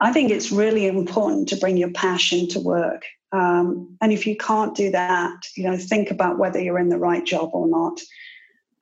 I 0.00 0.12
think 0.12 0.30
it's 0.30 0.52
really 0.52 0.86
important 0.86 1.48
to 1.48 1.56
bring 1.56 1.76
your 1.76 1.90
passion 1.92 2.48
to 2.48 2.60
work. 2.60 3.04
Um, 3.32 3.96
and 4.00 4.12
if 4.12 4.26
you 4.26 4.36
can't 4.36 4.74
do 4.74 4.90
that, 4.90 5.36
you 5.56 5.64
know, 5.64 5.76
think 5.76 6.10
about 6.10 6.38
whether 6.38 6.60
you're 6.60 6.78
in 6.78 6.90
the 6.90 6.98
right 6.98 7.24
job 7.24 7.50
or 7.52 7.66
not. 7.66 8.00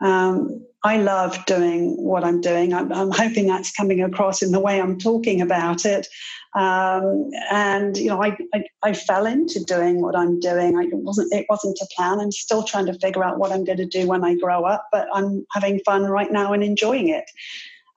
Um, 0.01 0.67
I 0.83 0.99
love 0.99 1.47
doing 1.47 1.97
what 1.97 2.25
I'm 2.25 2.43
doing. 2.43 2.75
I'm, 2.75 2.93
I'm, 2.93 3.11
hoping 3.11 3.47
that's 3.47 3.73
coming 3.73 4.03
across 4.03 4.43
in 4.43 4.53
the 4.53 4.61
way 4.61 4.81
I'm 4.81 4.99
talking 4.99 5.41
about 5.41 5.87
it. 5.87 6.07
Um, 6.55 7.31
and 7.51 7.97
you 7.97 8.09
know, 8.09 8.23
I, 8.23 8.37
I, 8.53 8.65
I 8.83 8.93
fell 8.93 9.25
into 9.25 9.65
doing 9.65 10.03
what 10.03 10.15
I'm 10.15 10.41
doing. 10.41 10.77
I 10.77 10.85
wasn't 10.93 11.33
it 11.33 11.47
wasn't 11.49 11.79
a 11.81 11.89
plan. 11.97 12.21
I'm 12.21 12.31
still 12.31 12.63
trying 12.63 12.87
to 12.87 12.99
figure 12.99 13.25
out 13.25 13.39
what 13.39 13.51
I'm 13.51 13.65
going 13.65 13.79
to 13.79 13.87
do 13.87 14.07
when 14.07 14.25
I 14.25 14.35
grow 14.37 14.65
up, 14.65 14.87
but 14.93 15.09
I'm 15.15 15.47
having 15.53 15.81
fun 15.87 16.03
right 16.03 16.31
now 16.31 16.53
and 16.53 16.63
enjoying 16.63 17.09
it. 17.09 17.31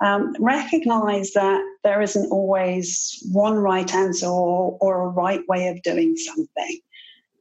Um, 0.03 0.35
recognize 0.39 1.31
that 1.33 1.59
there 1.83 2.01
isn't 2.01 2.31
always 2.31 3.17
one 3.31 3.55
right 3.55 3.91
answer 3.93 4.27
or, 4.27 4.77
or 4.79 5.01
a 5.01 5.07
right 5.07 5.41
way 5.47 5.69
of 5.69 5.81
doing 5.81 6.15
something. 6.15 6.79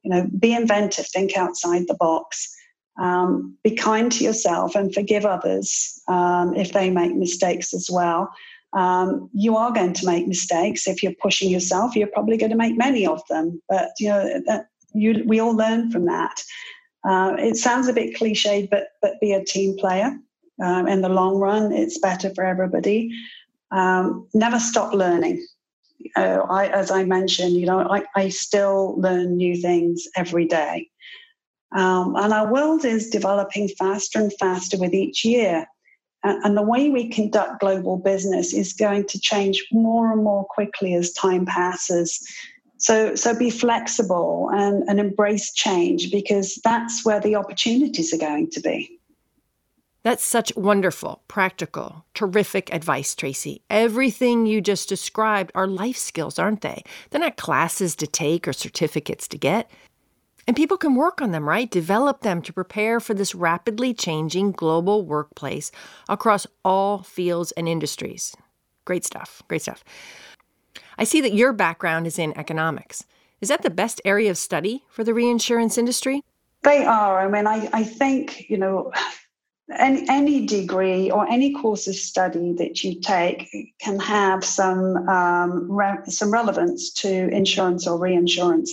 You 0.03 0.11
know, 0.11 0.29
be 0.39 0.55
inventive, 0.55 1.07
think 1.09 1.37
outside 1.37 1.87
the 1.87 1.95
box. 1.95 2.55
Um, 2.99 3.59
be 3.63 3.73
kind 3.73 4.11
to 4.13 4.25
yourself 4.25 4.75
and 4.75 4.95
forgive 4.95 5.27
others 5.27 6.01
um, 6.09 6.55
if 6.55 6.73
they 6.73 6.89
make 6.89 7.15
mistakes 7.15 7.75
as 7.75 7.91
well. 7.93 8.33
Um, 8.73 9.31
you 9.33 9.57
are 9.57 9.73
going 9.73 9.93
to 9.95 10.07
make 10.07 10.27
mistakes 10.27 10.87
if 10.87 11.03
you're 11.03 11.15
pushing 11.21 11.51
yourself. 11.51 11.95
You're 11.95 12.09
probably 12.09 12.37
going 12.37 12.51
to 12.51 12.57
make 12.57 12.77
many 12.77 13.07
of 13.07 13.21
them, 13.29 13.61
but 13.69 13.91
you 13.99 14.09
know 14.09 14.41
that 14.47 14.69
you, 14.95 15.25
we 15.27 15.41
all 15.41 15.55
learn 15.55 15.91
from 15.91 16.07
that. 16.07 16.43
Uh, 17.07 17.37
it 17.39 17.57
sounds 17.57 17.89
a 17.89 17.93
bit 17.93 18.17
cliched, 18.17 18.69
but 18.71 18.89
but 19.01 19.21
be 19.21 19.33
a 19.33 19.45
team 19.45 19.77
player. 19.79 20.17
Um, 20.63 20.89
in 20.89 21.03
the 21.03 21.09
long 21.09 21.37
run, 21.37 21.73
it's 21.73 21.99
better 21.99 22.33
for 22.35 22.45
everybody. 22.45 23.11
Um, 23.71 24.29
never 24.33 24.59
stop 24.59 24.93
learning. 24.95 25.47
Uh, 26.15 26.41
I, 26.49 26.69
as 26.69 26.91
I 26.91 27.05
mentioned, 27.05 27.55
you 27.55 27.67
know, 27.67 27.81
I, 27.81 28.05
I 28.15 28.29
still 28.29 28.99
learn 28.99 29.37
new 29.37 29.61
things 29.61 30.07
every 30.17 30.47
day. 30.47 30.89
Um, 31.75 32.15
and 32.17 32.33
our 32.33 32.51
world 32.51 32.85
is 32.85 33.11
developing 33.11 33.69
faster 33.69 34.19
and 34.19 34.33
faster 34.39 34.79
with 34.79 34.95
each 34.95 35.25
year. 35.25 35.67
And 36.23 36.57
the 36.57 36.63
way 36.63 36.91
we 36.91 37.09
conduct 37.09 37.61
global 37.61 37.99
business 37.99 38.53
is 38.53 38.73
going 38.73 39.07
to 39.09 39.21
change 39.21 39.65
more 39.71 40.11
and 40.11 40.25
more 40.25 40.45
quickly 40.45 40.95
as 40.95 41.13
time 41.13 41.47
passes. 41.47 42.21
So, 42.79 43.15
so 43.15 43.39
be 43.39 43.49
flexible 43.49 44.51
and, 44.53 44.83
and 44.89 44.99
embrace 44.99 45.53
change 45.53 46.11
because 46.11 46.59
that's 46.65 47.05
where 47.05 47.21
the 47.21 47.37
opportunities 47.37 48.13
are 48.13 48.19
going 48.19 48.51
to 48.51 48.61
be. 48.61 48.99
That's 50.07 50.25
such 50.25 50.55
wonderful, 50.55 51.25
practical, 51.27 52.05
terrific 52.15 52.73
advice, 52.73 53.13
Tracy. 53.17 53.63
Everything 53.69 54.47
you 54.47 54.61
just 54.61 54.89
described 54.89 55.51
are 55.57 55.67
life 55.67 55.97
skills, 55.97 56.39
aren't 56.39 56.61
they? 56.61 56.85
They're 57.11 57.21
not 57.21 57.37
classes 57.37 57.97
to 57.97 58.07
take 58.07 58.47
or 58.47 58.53
certificates 58.53 59.27
to 59.27 59.37
get. 59.37 59.69
And 60.47 60.55
people 60.55 60.77
can 60.77 60.95
work 60.95 61.21
on 61.21 61.33
them, 61.33 61.49
right? 61.49 61.69
Develop 61.69 62.21
them 62.21 62.41
to 62.43 62.53
prepare 62.53 63.01
for 63.01 63.15
this 63.15 63.35
rapidly 63.35 63.93
changing 63.93 64.53
global 64.53 65.05
workplace 65.05 65.73
across 66.09 66.47
all 66.65 67.03
fields 67.03 67.51
and 67.57 67.69
industries. 67.69 68.33
Great 68.85 69.05
stuff. 69.05 69.43
Great 69.49 69.63
stuff. 69.63 69.83
I 70.97 71.03
see 71.03 71.21
that 71.21 71.35
your 71.35 71.53
background 71.53 72.07
is 72.07 72.17
in 72.17 72.33
economics. 72.39 73.05
Is 73.41 73.49
that 73.49 73.63
the 73.63 73.71
best 73.71 74.01
area 74.05 74.31
of 74.31 74.39
study 74.39 74.85
for 74.89 75.03
the 75.03 75.15
reinsurance 75.15 75.77
industry? 75.77 76.23
They 76.63 76.85
are. 76.85 77.27
I 77.27 77.29
mean, 77.29 77.49
I, 77.49 77.69
I 77.73 77.83
think, 77.83 78.49
you 78.49 78.57
know, 78.57 78.93
any, 79.75 80.09
any 80.09 80.47
degree 80.47 81.11
or 81.11 81.29
any 81.29 81.53
course 81.53 81.89
of 81.89 81.95
study 81.95 82.55
that 82.59 82.85
you 82.85 83.01
take 83.01 83.49
can 83.81 83.99
have 83.99 84.45
some 84.45 85.09
um, 85.09 85.71
re- 85.71 86.05
some 86.07 86.33
relevance 86.33 86.93
to 86.93 87.29
insurance 87.29 87.87
or 87.87 87.99
reinsurance 87.99 88.73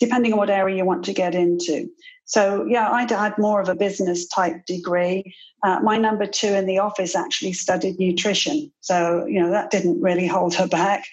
depending 0.00 0.32
on 0.32 0.38
what 0.38 0.50
area 0.50 0.76
you 0.76 0.84
want 0.84 1.04
to 1.04 1.12
get 1.12 1.34
into. 1.34 1.88
So, 2.26 2.64
yeah, 2.66 2.90
I 2.90 3.02
had 3.02 3.36
more 3.38 3.60
of 3.60 3.68
a 3.68 3.74
business 3.74 4.26
type 4.26 4.64
degree. 4.66 5.34
Uh, 5.62 5.80
my 5.82 5.98
number 5.98 6.26
two 6.26 6.48
in 6.48 6.66
the 6.66 6.78
office 6.78 7.14
actually 7.14 7.52
studied 7.52 7.98
nutrition. 7.98 8.72
So, 8.80 9.26
you 9.26 9.40
know, 9.40 9.50
that 9.50 9.70
didn't 9.70 10.00
really 10.00 10.26
hold 10.26 10.54
her 10.54 10.66
back. 10.66 11.04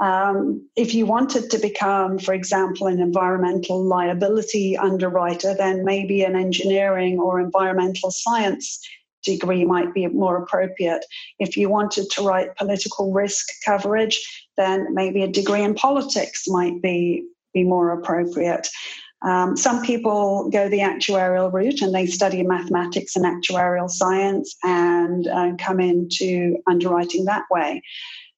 Um, 0.00 0.66
if 0.76 0.94
you 0.94 1.06
wanted 1.06 1.50
to 1.50 1.58
become, 1.58 2.18
for 2.18 2.34
example, 2.34 2.86
an 2.86 3.00
environmental 3.00 3.82
liability 3.82 4.76
underwriter, 4.76 5.54
then 5.54 5.84
maybe 5.84 6.22
an 6.22 6.34
engineering 6.34 7.18
or 7.18 7.40
environmental 7.40 8.10
science 8.10 8.80
degree 9.22 9.64
might 9.64 9.94
be 9.94 10.06
more 10.08 10.42
appropriate. 10.42 11.04
If 11.38 11.56
you 11.56 11.68
wanted 11.68 12.10
to 12.10 12.22
write 12.22 12.56
political 12.56 13.12
risk 13.12 13.46
coverage, 13.64 14.48
then 14.56 14.94
maybe 14.94 15.22
a 15.22 15.28
degree 15.28 15.62
in 15.62 15.74
politics 15.74 16.44
might 16.46 16.80
be 16.82 17.24
be 17.54 17.62
more 17.62 17.92
appropriate. 17.92 18.68
Um, 19.24 19.56
some 19.56 19.82
people 19.82 20.50
go 20.50 20.68
the 20.68 20.80
actuarial 20.80 21.52
route 21.52 21.80
and 21.80 21.94
they 21.94 22.06
study 22.06 22.42
mathematics 22.42 23.16
and 23.16 23.24
actuarial 23.24 23.88
science 23.88 24.54
and 24.62 25.26
uh, 25.26 25.52
come 25.58 25.80
into 25.80 26.58
underwriting 26.66 27.24
that 27.24 27.44
way. 27.50 27.82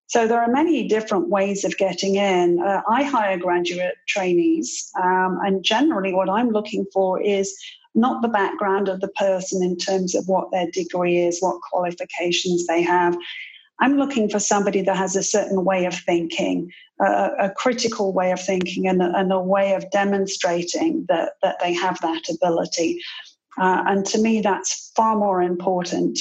So 0.09 0.29
there 0.29 0.41
are 0.41 0.51
many 0.51 0.87
different 0.87 1.29
ways 1.29 1.65
of 1.65 1.77
getting 1.77 2.15
in. 2.15 2.61
Uh, 2.61 2.83
I 2.89 3.03
hire 3.03 3.37
graduate 3.37 3.97
trainees, 4.07 4.91
um, 5.03 5.41
and 5.45 5.65
generally, 5.65 6.15
what 6.15 6.31
I'm 6.31 6.51
looking 6.51 6.87
for 6.93 7.21
is 7.21 7.53
not 7.97 8.23
the 8.23 8.29
background 8.29 8.89
of 8.89 9.01
the 9.01 9.09
person 9.09 9.65
in 9.65 9.77
terms 9.77 10.15
of 10.15 10.29
what 10.29 10.53
their 10.53 10.71
degree 10.71 11.19
is, 11.19 11.41
what 11.41 11.61
qualifications 11.63 12.67
they 12.67 12.83
have. 12.83 13.17
I'm 13.81 13.97
looking 13.99 14.29
for 14.29 14.39
somebody 14.39 14.83
that 14.83 14.97
has 14.97 15.17
a 15.17 15.23
certain 15.23 15.65
way 15.65 15.85
of 15.85 15.95
thinking, 15.95 16.73
a, 17.01 17.31
a 17.41 17.51
critical 17.51 18.13
way 18.13 18.33
of 18.33 18.41
thinking, 18.41 18.89
and 18.89 19.03
a, 19.03 19.13
and 19.15 19.33
a, 19.33 19.41
way 19.41 19.75
of 19.75 19.91
demonstrating 19.91 21.05
that, 21.09 21.33
that 21.43 21.57
they 21.61 21.75
have 21.75 22.01
that 22.01 22.23
ability. 22.31 23.01
Uh, 23.59 23.85
and 23.87 24.07
to 24.07 24.19
me, 24.19 24.41
that's 24.41 24.93
far 24.97 25.17
more 25.17 25.43
important. 25.43 26.19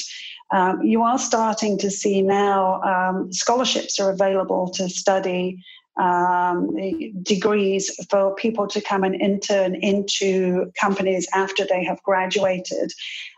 Um, 0.51 0.81
you 0.83 1.01
are 1.01 1.17
starting 1.17 1.77
to 1.79 1.89
see 1.89 2.21
now 2.21 2.81
um, 2.81 3.31
scholarships 3.33 3.99
are 3.99 4.11
available 4.11 4.69
to 4.71 4.89
study 4.89 5.63
um, 5.97 6.75
degrees 7.23 7.89
for 8.09 8.35
people 8.35 8.67
to 8.67 8.81
come 8.81 9.03
and 9.03 9.15
intern 9.15 9.75
into 9.75 10.71
companies 10.79 11.27
after 11.33 11.65
they 11.65 11.83
have 11.83 12.01
graduated. 12.03 12.91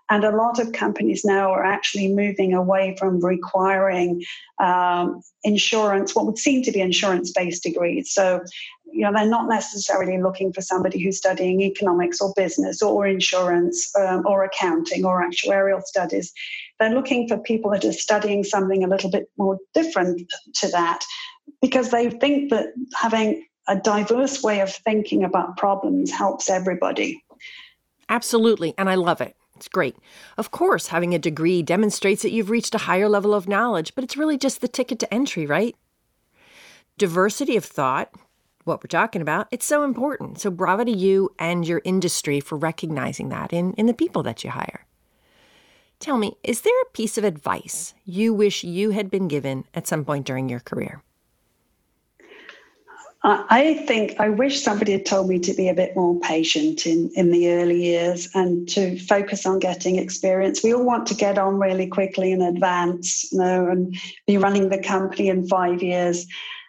And 0.09 0.23
a 0.23 0.35
lot 0.35 0.59
of 0.59 0.71
companies 0.71 1.25
now 1.25 1.51
are 1.51 1.65
actually 1.65 2.13
moving 2.13 2.53
away 2.53 2.95
from 2.97 3.19
requiring 3.19 4.23
um, 4.59 5.21
insurance, 5.43 6.15
what 6.15 6.25
would 6.25 6.37
seem 6.37 6.63
to 6.63 6.71
be 6.71 6.79
insurance 6.79 7.31
based 7.31 7.63
degrees. 7.63 8.13
So, 8.13 8.41
you 8.91 9.01
know, 9.01 9.11
they're 9.13 9.29
not 9.29 9.49
necessarily 9.49 10.21
looking 10.21 10.53
for 10.53 10.61
somebody 10.61 11.03
who's 11.03 11.17
studying 11.17 11.61
economics 11.61 12.21
or 12.21 12.33
business 12.35 12.81
or 12.81 13.05
insurance 13.05 13.93
um, 13.95 14.25
or 14.25 14.45
accounting 14.45 15.03
or 15.03 15.27
actuarial 15.27 15.81
studies. 15.83 16.31
They're 16.79 16.93
looking 16.93 17.27
for 17.27 17.37
people 17.37 17.71
that 17.71 17.83
are 17.83 17.91
studying 17.91 18.43
something 18.43 18.83
a 18.83 18.87
little 18.87 19.09
bit 19.09 19.29
more 19.37 19.57
different 19.73 20.31
to 20.55 20.67
that 20.69 21.03
because 21.61 21.91
they 21.91 22.09
think 22.09 22.49
that 22.51 22.67
having 22.95 23.45
a 23.67 23.75
diverse 23.75 24.41
way 24.41 24.61
of 24.61 24.73
thinking 24.73 25.23
about 25.23 25.57
problems 25.57 26.11
helps 26.11 26.49
everybody. 26.49 27.21
Absolutely. 28.09 28.73
And 28.77 28.89
I 28.89 28.95
love 28.95 29.19
it. 29.19 29.35
It's 29.57 29.67
great. 29.67 29.95
Of 30.37 30.51
course, 30.51 30.87
having 30.87 31.15
a 31.15 31.19
degree 31.19 31.63
demonstrates 31.63 32.21
that 32.21 32.31
you've 32.31 32.51
reached 32.51 32.75
a 32.75 32.79
higher 32.79 33.09
level 33.09 33.33
of 33.33 33.47
knowledge, 33.47 33.95
but 33.95 34.03
it's 34.03 34.15
really 34.15 34.37
just 34.37 34.61
the 34.61 34.67
ticket 34.67 34.99
to 34.99 35.11
entry, 35.11 35.47
right? 35.47 35.75
Diversity 36.99 37.57
of 37.57 37.65
thought, 37.65 38.11
what 38.65 38.83
we're 38.83 38.87
talking 38.87 39.21
about, 39.21 39.47
it's 39.49 39.65
so 39.65 39.83
important. 39.83 40.39
So 40.39 40.51
bravo 40.51 40.83
to 40.83 40.91
you 40.91 41.33
and 41.39 41.67
your 41.67 41.81
industry 41.83 42.39
for 42.39 42.55
recognizing 42.55 43.29
that 43.29 43.51
in, 43.51 43.73
in 43.73 43.87
the 43.87 43.95
people 43.95 44.21
that 44.23 44.43
you 44.43 44.51
hire. 44.51 44.85
Tell 45.99 46.19
me, 46.19 46.37
is 46.43 46.61
there 46.61 46.81
a 46.83 46.91
piece 46.93 47.17
of 47.17 47.23
advice 47.23 47.95
you 48.05 48.35
wish 48.35 48.63
you 48.63 48.91
had 48.91 49.09
been 49.09 49.27
given 49.27 49.65
at 49.73 49.87
some 49.87 50.05
point 50.05 50.27
during 50.27 50.49
your 50.49 50.59
career? 50.59 51.01
I 53.29 53.83
think 53.85 54.17
I 54.19 54.29
wish 54.29 54.61
somebody 54.61 54.93
had 54.93 55.05
told 55.05 55.27
me 55.27 55.37
to 55.39 55.53
be 55.53 55.67
a 55.67 55.73
bit 55.73 55.97
more 55.97 56.17
patient 56.21 56.87
in, 56.87 57.11
in 57.13 57.29
the 57.29 57.49
early 57.49 57.83
years 57.83 58.29
and 58.33 58.69
to 58.69 58.97
focus 58.99 59.45
on 59.45 59.59
getting 59.59 59.97
experience. 59.97 60.63
We 60.63 60.73
all 60.73 60.85
want 60.85 61.07
to 61.07 61.13
get 61.13 61.37
on 61.37 61.59
really 61.59 61.87
quickly 61.87 62.31
in 62.31 62.41
advance, 62.41 63.29
you 63.33 63.39
know, 63.39 63.67
and 63.67 63.97
be 64.27 64.37
running 64.37 64.69
the 64.69 64.81
company 64.81 65.27
in 65.27 65.45
five 65.45 65.83
years. 65.83 66.25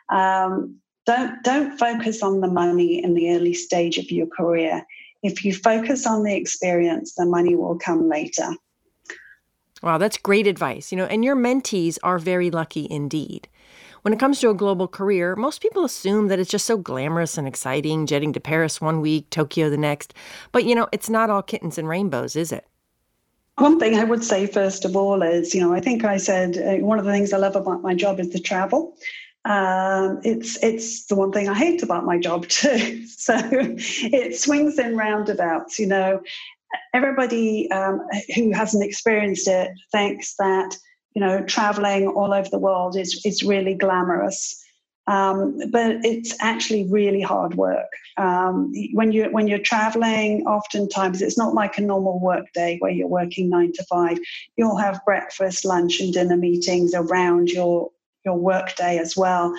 Um, 0.09 0.75
don't 1.07 1.41
don't 1.45 1.79
focus 1.79 2.25
on 2.25 2.41
the 2.41 2.49
money 2.49 3.05
in 3.05 3.15
the 3.15 3.37
early 3.37 3.55
stage 3.55 3.97
of 3.99 4.11
your 4.11 4.27
career. 4.27 4.85
If 5.23 5.45
you 5.45 5.55
focus 5.55 6.09
on 6.09 6.25
the 6.25 6.35
experience, 6.35 7.15
the 7.15 7.27
money 7.27 7.55
will 7.55 7.79
come 7.79 8.09
later. 8.09 8.49
Wow, 9.81 9.99
that's 9.99 10.19
great 10.19 10.49
advice. 10.49 10.91
You 10.91 10.99
know, 10.99 11.07
and 11.07 11.25
your 11.25 11.37
mentees 11.37 11.99
are 12.03 12.19
very 12.19 12.51
lucky 12.51 12.89
indeed. 12.91 13.49
When 14.03 14.15
it 14.15 14.21
comes 14.21 14.41
to 14.41 14.51
a 14.51 14.55
global 14.55 14.89
career, 14.89 15.37
most 15.37 15.61
people 15.61 15.85
assume 15.85 16.29
that 16.29 16.39
it's 16.39 16.51
just 16.51 16.67
so 16.67 16.77
glamorous 16.77 17.37
and 17.39 17.47
exciting, 17.47 18.07
jetting 18.07 18.33
to 18.33 18.41
Paris 18.41 18.81
one 18.81 19.01
week, 19.01 19.29
Tokyo 19.31 19.71
the 19.71 19.77
next. 19.77 20.15
But 20.53 20.65
you 20.65 20.75
know, 20.75 20.89
it's 20.93 21.11
not 21.11 21.31
all 21.31 21.43
kittens 21.43 21.79
and 21.79 21.89
rainbows, 21.89 22.37
is 22.37 22.53
it? 22.53 22.67
One 23.57 23.81
thing 23.81 23.97
I 23.97 24.05
would 24.05 24.23
say, 24.23 24.47
first 24.47 24.85
of 24.85 24.95
all, 24.97 25.23
is 25.23 25.55
you 25.55 25.61
know, 25.61 25.73
I 25.73 25.81
think 25.81 26.05
I 26.05 26.17
said 26.17 26.57
uh, 26.57 26.85
one 26.85 26.99
of 26.99 27.05
the 27.05 27.13
things 27.13 27.33
I 27.33 27.39
love 27.39 27.57
about 27.57 27.83
my 27.83 27.95
job 27.95 28.21
is 28.21 28.31
the 28.31 28.39
travel. 28.39 28.97
Um, 29.45 30.21
it's 30.25 30.63
it's 30.63 31.07
the 31.07 31.17
one 31.17 31.33
thing 31.33 31.49
I 31.49 31.55
hate 31.55 31.83
about 31.83 32.05
my 32.05 32.19
job 32.19 32.47
too. 32.49 33.07
so 33.07 33.35
it 33.51 34.37
swings 34.37 34.79
in 34.79 34.97
roundabouts. 34.97 35.79
You 35.79 35.87
know, 35.87 36.21
everybody 36.95 37.71
um, 37.71 38.07
who 38.35 38.53
hasn't 38.53 38.85
experienced 38.85 39.49
it 39.49 39.73
thinks 39.91 40.35
that 40.37 40.77
you 41.15 41.21
know, 41.21 41.43
traveling 41.45 42.09
all 42.09 42.33
over 42.33 42.49
the 42.49 42.59
world 42.59 42.97
is, 42.97 43.21
is 43.25 43.43
really 43.43 43.75
glamorous. 43.75 44.65
Um, 45.09 45.59
but 45.71 46.05
it's 46.05 46.37
actually 46.41 46.87
really 46.91 47.23
hard 47.23 47.55
work. 47.55 47.89
Um, 48.19 48.73
when 48.93 49.11
you 49.11 49.31
when 49.31 49.49
you're 49.49 49.59
traveling, 49.59 50.47
oftentimes 50.47 51.23
it's 51.23 51.39
not 51.39 51.55
like 51.55 51.79
a 51.79 51.81
normal 51.81 52.21
work 52.21 52.53
day 52.53 52.77
where 52.81 52.91
you're 52.91 53.09
working 53.09 53.49
nine 53.49 53.73
to 53.73 53.85
five. 53.85 54.19
You'll 54.57 54.77
have 54.77 55.05
breakfast, 55.07 55.65
lunch, 55.65 56.01
and 56.01 56.13
dinner 56.13 56.37
meetings 56.37 56.93
around 56.95 57.49
your 57.49 57.91
your 58.27 58.37
work 58.37 58.77
day 58.77 58.99
as 58.99 59.17
well. 59.17 59.55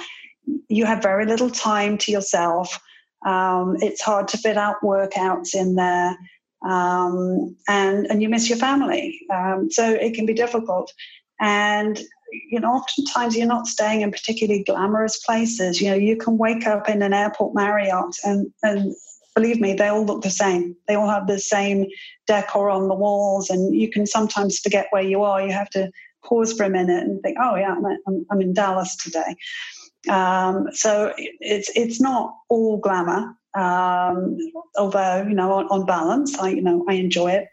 You 0.68 0.86
have 0.86 1.02
very 1.02 1.26
little 1.26 1.50
time 1.50 1.98
to 2.00 2.12
yourself. 2.12 2.80
Um, 3.26 3.78
it's 3.80 4.02
hard 4.02 4.28
to 4.30 4.38
fit 4.38 4.58
out 4.58 4.76
workouts 4.84 5.56
in 5.56 5.74
there, 5.76 6.16
um, 6.64 7.56
and 7.68 8.06
and 8.08 8.22
you 8.22 8.30
miss 8.30 8.50
your 8.50 8.60
family. 8.60 9.20
Um, 9.34 9.72
so 9.72 9.90
it 9.90 10.14
can 10.14 10.28
be 10.28 10.34
difficult. 10.34 10.94
And 11.40 12.00
you 12.52 12.60
know, 12.60 12.74
oftentimes 12.74 13.36
you're 13.36 13.48
not 13.48 13.68
staying 13.68 14.02
in 14.02 14.12
particularly 14.12 14.64
glamorous 14.64 15.18
places. 15.20 15.82
You 15.82 15.90
know, 15.90 15.96
you 15.96 16.16
can 16.16 16.38
wake 16.38 16.68
up 16.68 16.88
in 16.88 17.02
an 17.02 17.12
airport 17.12 17.56
Marriott 17.56 18.16
and, 18.24 18.52
and 18.62 18.94
believe 19.36 19.60
me, 19.60 19.74
they 19.74 19.88
all 19.88 20.06
look 20.06 20.22
the 20.22 20.30
same. 20.30 20.76
They 20.88 20.96
all 20.96 21.10
have 21.10 21.28
the 21.28 21.40
same 21.40 21.86
decor 22.28 22.70
on 22.70 22.88
the 22.88 22.96
walls, 22.96 23.50
and 23.50 23.76
you 23.76 23.90
can 23.90 24.06
sometimes 24.06 24.60
forget 24.60 24.88
where 24.92 25.02
you 25.02 25.24
are. 25.24 25.42
You 25.42 25.52
have 25.54 25.70
to 25.72 25.92
pause 26.24 26.54
for 26.54 26.64
a 26.64 26.70
minute 26.70 27.04
and 27.04 27.22
think, 27.22 27.38
oh, 27.42 27.56
yeah, 27.56 27.76
I'm, 28.08 28.26
I'm 28.30 28.42
in 28.42 28.54
Dallas 28.54 28.96
today. 28.96 29.36
Um, 30.10 30.68
so 30.74 31.14
it's 31.18 31.70
it's 31.76 32.00
not 32.00 32.34
all 32.50 32.78
glamour, 32.78 33.36
um, 33.56 34.38
although 34.78 35.26
you 35.28 35.36
know 35.36 35.52
on, 35.54 35.68
on 35.68 35.86
balance, 35.86 36.38
I 36.40 36.50
you 36.50 36.62
know 36.62 36.86
I 36.88 36.94
enjoy 36.94 37.32
it. 37.32 37.48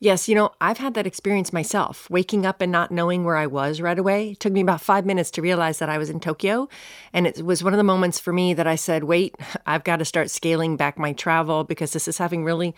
Yes, 0.00 0.28
you 0.28 0.36
know, 0.36 0.52
I've 0.60 0.78
had 0.78 0.94
that 0.94 1.08
experience 1.08 1.52
myself. 1.52 2.08
Waking 2.08 2.46
up 2.46 2.60
and 2.60 2.70
not 2.70 2.92
knowing 2.92 3.24
where 3.24 3.36
I 3.36 3.48
was 3.48 3.80
right 3.80 3.98
away. 3.98 4.30
It 4.30 4.40
took 4.40 4.52
me 4.52 4.60
about 4.60 4.80
five 4.80 5.04
minutes 5.04 5.30
to 5.32 5.42
realize 5.42 5.80
that 5.80 5.88
I 5.88 5.98
was 5.98 6.08
in 6.08 6.20
Tokyo. 6.20 6.68
And 7.12 7.26
it 7.26 7.44
was 7.44 7.64
one 7.64 7.72
of 7.72 7.78
the 7.78 7.84
moments 7.84 8.20
for 8.20 8.32
me 8.32 8.54
that 8.54 8.66
I 8.68 8.76
said, 8.76 9.04
wait, 9.04 9.34
I've 9.66 9.82
got 9.82 9.96
to 9.96 10.04
start 10.04 10.30
scaling 10.30 10.76
back 10.76 10.98
my 10.98 11.12
travel 11.12 11.64
because 11.64 11.92
this 11.92 12.06
is 12.06 12.18
having 12.18 12.44
really 12.44 12.76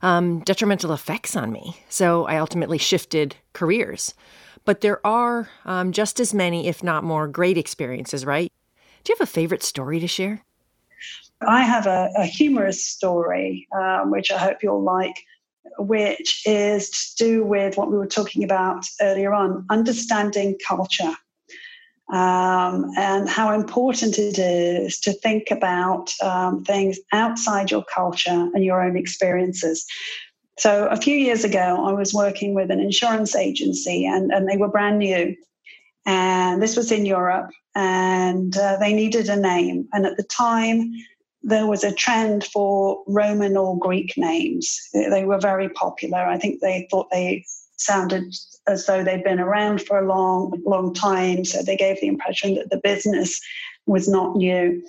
um, 0.00 0.40
detrimental 0.40 0.92
effects 0.92 1.36
on 1.36 1.52
me. 1.52 1.76
So 1.90 2.24
I 2.24 2.38
ultimately 2.38 2.78
shifted 2.78 3.36
careers. 3.52 4.14
But 4.64 4.80
there 4.80 5.06
are 5.06 5.50
um, 5.66 5.92
just 5.92 6.18
as 6.18 6.32
many, 6.32 6.66
if 6.66 6.82
not 6.82 7.04
more, 7.04 7.28
great 7.28 7.58
experiences, 7.58 8.24
right? 8.24 8.50
Do 9.02 9.12
you 9.12 9.16
have 9.18 9.28
a 9.28 9.30
favorite 9.30 9.62
story 9.62 10.00
to 10.00 10.08
share? 10.08 10.42
I 11.46 11.62
have 11.62 11.86
a, 11.86 12.10
a 12.16 12.24
humorous 12.24 12.82
story, 12.82 13.68
um, 13.78 14.10
which 14.10 14.30
I 14.30 14.38
hope 14.38 14.62
you'll 14.62 14.82
like 14.82 15.26
which 15.78 16.42
is 16.46 16.90
to 16.90 17.24
do 17.24 17.44
with 17.44 17.76
what 17.76 17.90
we 17.90 17.96
were 17.96 18.06
talking 18.06 18.44
about 18.44 18.86
earlier 19.00 19.32
on 19.32 19.66
understanding 19.70 20.58
culture 20.66 21.14
um, 22.12 22.90
and 22.96 23.28
how 23.28 23.52
important 23.54 24.18
it 24.18 24.38
is 24.38 25.00
to 25.00 25.12
think 25.12 25.50
about 25.50 26.12
um, 26.22 26.64
things 26.64 26.98
outside 27.12 27.70
your 27.70 27.84
culture 27.84 28.48
and 28.52 28.64
your 28.64 28.82
own 28.82 28.96
experiences. 28.96 29.86
So, 30.58 30.86
a 30.86 30.96
few 30.96 31.16
years 31.16 31.44
ago, 31.44 31.84
I 31.84 31.92
was 31.92 32.14
working 32.14 32.54
with 32.54 32.70
an 32.70 32.78
insurance 32.78 33.34
agency 33.34 34.06
and, 34.06 34.30
and 34.30 34.48
they 34.48 34.56
were 34.56 34.68
brand 34.68 34.98
new. 34.98 35.34
And 36.06 36.62
this 36.62 36.76
was 36.76 36.92
in 36.92 37.06
Europe, 37.06 37.50
and 37.74 38.54
uh, 38.56 38.76
they 38.76 38.92
needed 38.92 39.30
a 39.30 39.36
name. 39.36 39.88
And 39.94 40.04
at 40.04 40.18
the 40.18 40.22
time, 40.22 40.92
there 41.44 41.66
was 41.66 41.84
a 41.84 41.92
trend 41.92 42.44
for 42.44 43.02
Roman 43.06 43.56
or 43.56 43.78
Greek 43.78 44.14
names. 44.16 44.80
They 44.92 45.24
were 45.24 45.38
very 45.38 45.68
popular. 45.68 46.18
I 46.18 46.38
think 46.38 46.60
they 46.60 46.88
thought 46.90 47.08
they 47.10 47.44
sounded 47.76 48.34
as 48.66 48.86
though 48.86 49.04
they'd 49.04 49.22
been 49.22 49.40
around 49.40 49.82
for 49.82 49.98
a 49.98 50.06
long, 50.06 50.58
long 50.64 50.94
time. 50.94 51.44
So 51.44 51.62
they 51.62 51.76
gave 51.76 52.00
the 52.00 52.06
impression 52.06 52.54
that 52.54 52.70
the 52.70 52.80
business 52.82 53.40
was 53.86 54.08
not 54.08 54.36
new. 54.36 54.82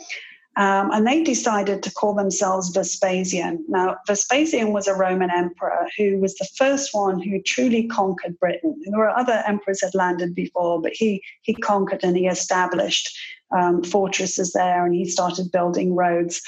Um, 0.57 0.91
and 0.91 1.05
they 1.05 1.21
decided 1.21 1.83
to 1.83 1.91
call 1.91 2.13
themselves 2.13 2.69
Vespasian. 2.69 3.65
Now, 3.67 3.97
Vespasian 4.07 4.71
was 4.71 4.87
a 4.87 4.95
Roman 4.95 5.29
emperor 5.29 5.87
who 5.97 6.17
was 6.19 6.35
the 6.35 6.47
first 6.57 6.93
one 6.93 7.21
who 7.21 7.41
truly 7.41 7.87
conquered 7.87 8.39
Britain. 8.39 8.81
There 8.85 8.97
were 8.97 9.09
other 9.09 9.43
emperors 9.45 9.81
had 9.81 9.93
landed 9.93 10.33
before, 10.33 10.81
but 10.81 10.93
he 10.93 11.21
he 11.41 11.53
conquered 11.55 12.03
and 12.03 12.15
he 12.15 12.27
established 12.27 13.17
um, 13.51 13.83
fortresses 13.83 14.53
there 14.53 14.85
and 14.85 14.95
he 14.95 15.05
started 15.05 15.51
building 15.51 15.93
roads. 15.93 16.41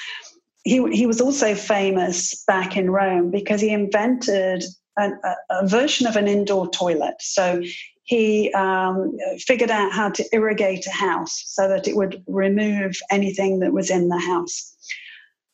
He, 0.63 0.85
he 0.91 1.05
was 1.05 1.21
also 1.21 1.55
famous 1.55 2.43
back 2.45 2.75
in 2.77 2.89
Rome 2.89 3.29
because 3.31 3.61
he 3.61 3.69
invented 3.69 4.63
a, 4.97 5.11
a 5.49 5.67
version 5.67 6.07
of 6.07 6.15
an 6.15 6.27
indoor 6.27 6.69
toilet. 6.69 7.15
So 7.19 7.61
he 8.07 8.51
um, 8.53 9.15
figured 9.39 9.69
out 9.69 9.91
how 9.91 10.09
to 10.09 10.25
irrigate 10.33 10.87
a 10.87 10.91
house 10.91 11.43
so 11.47 11.67
that 11.67 11.87
it 11.87 11.95
would 11.95 12.23
remove 12.27 12.95
anything 13.11 13.59
that 13.59 13.73
was 13.73 13.89
in 13.89 14.07
the 14.07 14.19
house. 14.19 14.73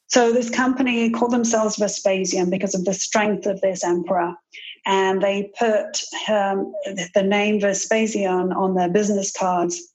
So 0.08 0.32
this 0.32 0.52
company 0.52 1.10
called 1.10 1.32
themselves 1.32 1.78
Vespasian 1.78 2.52
because 2.52 2.76
of 2.76 2.86
the 2.86 2.94
strength 2.94 3.48
of 3.48 3.60
this 3.62 3.84
emperor. 3.84 4.36
And 4.86 5.22
they 5.22 5.52
put 5.58 6.04
um, 6.30 6.72
the 7.16 7.24
name 7.24 7.60
Vespasian 7.60 8.54
on 8.54 8.76
their 8.76 8.90
business 8.90 9.32
cards 9.32 9.94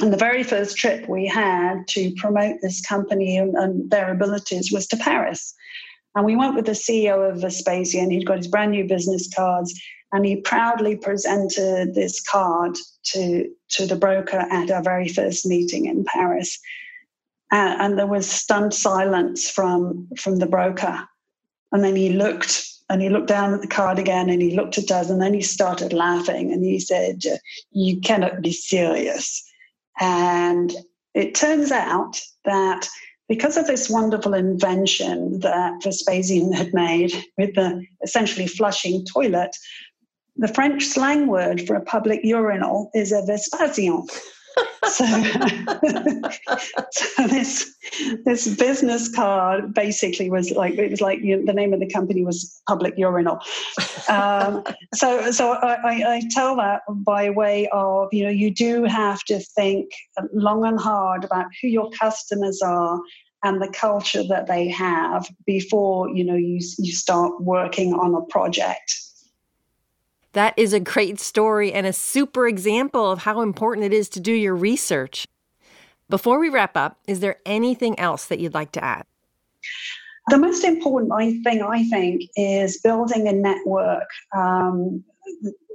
and 0.00 0.12
the 0.12 0.16
very 0.16 0.42
first 0.42 0.76
trip 0.76 1.08
we 1.08 1.26
had 1.26 1.86
to 1.88 2.12
promote 2.16 2.56
this 2.62 2.80
company 2.80 3.36
and, 3.36 3.54
and, 3.56 3.90
their 3.90 4.12
abilities 4.12 4.70
was 4.72 4.86
to 4.86 4.96
Paris. 4.96 5.54
And 6.14 6.24
we 6.24 6.36
went 6.36 6.54
with 6.54 6.66
the 6.66 6.72
CEO 6.72 7.30
of 7.30 7.40
Vespasian. 7.40 8.10
He'd 8.10 8.26
got 8.26 8.38
his 8.38 8.48
brand 8.48 8.70
new 8.70 8.86
business 8.86 9.28
cards, 9.34 9.78
and 10.12 10.26
he 10.26 10.36
proudly 10.36 10.96
presented 10.96 11.94
this 11.94 12.20
card 12.20 12.76
to, 13.04 13.48
to 13.70 13.86
the 13.86 13.96
broker 13.96 14.38
at 14.50 14.70
our 14.70 14.82
very 14.82 15.08
first 15.08 15.46
meeting 15.46 15.86
in 15.86 16.04
Paris. 16.04 16.58
And, 17.52 17.80
and 17.80 17.98
there 17.98 18.06
was 18.06 18.28
stunned 18.28 18.74
silence 18.74 19.48
from, 19.48 20.08
from 20.16 20.36
the 20.36 20.46
broker. 20.46 21.08
And 21.72 21.84
then 21.84 21.96
he 21.96 22.10
looked 22.10 22.66
and 22.88 23.00
he 23.00 23.08
looked 23.08 23.28
down 23.28 23.54
at 23.54 23.60
the 23.62 23.68
card 23.68 24.00
again 24.00 24.28
and 24.28 24.42
he 24.42 24.56
looked 24.56 24.76
at 24.76 24.90
us 24.90 25.10
and 25.10 25.22
then 25.22 25.32
he 25.32 25.42
started 25.42 25.92
laughing 25.92 26.52
and 26.52 26.64
he 26.64 26.80
said, 26.80 27.22
You 27.70 28.00
cannot 28.00 28.42
be 28.42 28.50
serious. 28.50 29.48
And 30.00 30.72
it 31.14 31.36
turns 31.36 31.70
out 31.70 32.20
that 32.44 32.88
because 33.28 33.56
of 33.56 33.68
this 33.68 33.88
wonderful 33.88 34.34
invention 34.34 35.38
that 35.38 35.84
Vespasian 35.84 36.52
had 36.52 36.74
made 36.74 37.12
with 37.38 37.54
the 37.54 37.84
essentially 38.02 38.48
flushing 38.48 39.06
toilet, 39.06 39.56
the 40.40 40.48
French 40.48 40.84
slang 40.84 41.26
word 41.26 41.66
for 41.66 41.76
a 41.76 41.80
public 41.80 42.20
urinal 42.24 42.90
is 42.94 43.12
a 43.12 43.22
Vespasian 43.26 44.06
so, 44.88 45.04
so 46.92 47.26
this 47.28 47.76
this 48.24 48.56
business 48.56 49.14
card 49.14 49.74
basically 49.74 50.30
was 50.30 50.50
like 50.50 50.74
it 50.74 50.90
was 50.90 51.00
like 51.00 51.20
you 51.20 51.36
know, 51.36 51.44
the 51.44 51.52
name 51.52 51.72
of 51.72 51.80
the 51.80 51.88
company 51.88 52.24
was 52.24 52.60
Public 52.66 52.94
Urinal. 52.96 53.38
Um, 54.08 54.64
so 54.94 55.30
so 55.30 55.52
I, 55.52 56.16
I 56.16 56.22
tell 56.30 56.56
that 56.56 56.82
by 56.88 57.30
way 57.30 57.68
of 57.72 58.08
you 58.12 58.24
know 58.24 58.30
you 58.30 58.52
do 58.52 58.84
have 58.84 59.22
to 59.24 59.38
think 59.38 59.90
long 60.32 60.64
and 60.64 60.80
hard 60.80 61.24
about 61.24 61.46
who 61.60 61.68
your 61.68 61.90
customers 61.90 62.60
are 62.62 62.98
and 63.44 63.62
the 63.62 63.68
culture 63.68 64.24
that 64.28 64.46
they 64.46 64.68
have 64.68 65.28
before 65.46 66.08
you 66.10 66.24
know 66.24 66.36
you 66.36 66.58
you 66.78 66.92
start 66.92 67.40
working 67.40 67.92
on 67.94 68.14
a 68.14 68.22
project. 68.26 69.09
That 70.32 70.54
is 70.56 70.72
a 70.72 70.80
great 70.80 71.18
story 71.18 71.72
and 71.72 71.86
a 71.86 71.92
super 71.92 72.46
example 72.46 73.10
of 73.10 73.20
how 73.20 73.40
important 73.40 73.86
it 73.86 73.92
is 73.92 74.08
to 74.10 74.20
do 74.20 74.32
your 74.32 74.54
research. 74.54 75.26
Before 76.08 76.38
we 76.38 76.48
wrap 76.48 76.76
up, 76.76 76.98
is 77.06 77.20
there 77.20 77.38
anything 77.46 77.98
else 77.98 78.26
that 78.26 78.38
you'd 78.38 78.54
like 78.54 78.72
to 78.72 78.84
add? 78.84 79.04
The 80.28 80.38
most 80.38 80.64
important 80.64 81.44
thing 81.44 81.62
I 81.62 81.84
think 81.84 82.22
is 82.36 82.80
building 82.80 83.26
a 83.26 83.32
network. 83.32 84.08
Um, 84.36 85.04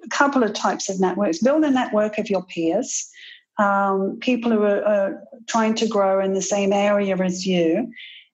a 0.05 0.09
couple 0.09 0.43
of 0.43 0.53
types 0.53 0.89
of 0.89 0.99
networks. 0.99 1.39
Build 1.39 1.63
a 1.63 1.71
network 1.71 2.17
of 2.17 2.29
your 2.29 2.43
peers, 2.43 3.09
um, 3.57 4.17
people 4.21 4.51
who 4.51 4.63
are, 4.63 4.83
are, 4.83 5.23
trying 5.47 5.75
to 5.75 5.87
grow 5.87 6.23
in 6.23 6.33
the 6.33 6.41
same 6.41 6.73
area 6.73 7.15
as 7.17 7.45
you, 7.45 7.91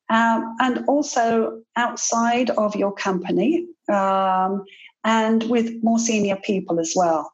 um, 0.10 0.56
and 0.60 0.86
also 0.88 1.62
outside 1.76 2.50
of 2.52 2.76
your 2.76 2.94
company. 2.94 3.68
Um, 3.90 4.64
and 5.04 5.44
with 5.50 5.84
more 5.84 6.00
senior 6.00 6.38
people 6.38 6.80
as 6.80 6.94
well. 6.96 7.32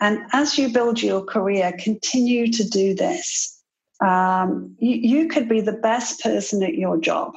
And 0.00 0.20
as 0.32 0.56
you 0.56 0.72
build 0.72 1.02
your 1.02 1.22
career, 1.24 1.72
continue 1.78 2.50
to 2.52 2.68
do 2.68 2.94
this. 2.94 3.62
Um, 4.00 4.74
you, 4.78 4.96
you 4.96 5.28
could 5.28 5.48
be 5.48 5.60
the 5.60 5.72
best 5.74 6.20
person 6.20 6.62
at 6.62 6.74
your 6.74 6.98
job, 6.98 7.34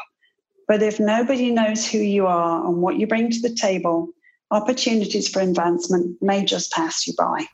but 0.68 0.82
if 0.82 1.00
nobody 1.00 1.52
knows 1.52 1.86
who 1.86 1.98
you 1.98 2.26
are 2.26 2.66
and 2.66 2.82
what 2.82 2.98
you 2.98 3.06
bring 3.06 3.30
to 3.32 3.42
the 3.42 3.54
table, 3.54 4.10
opportunities 4.50 5.28
for 5.28 5.42
advancement 5.42 6.22
may 6.22 6.46
just 6.46 6.72
pass 6.72 7.06
you 7.06 7.14
by. 7.18 7.46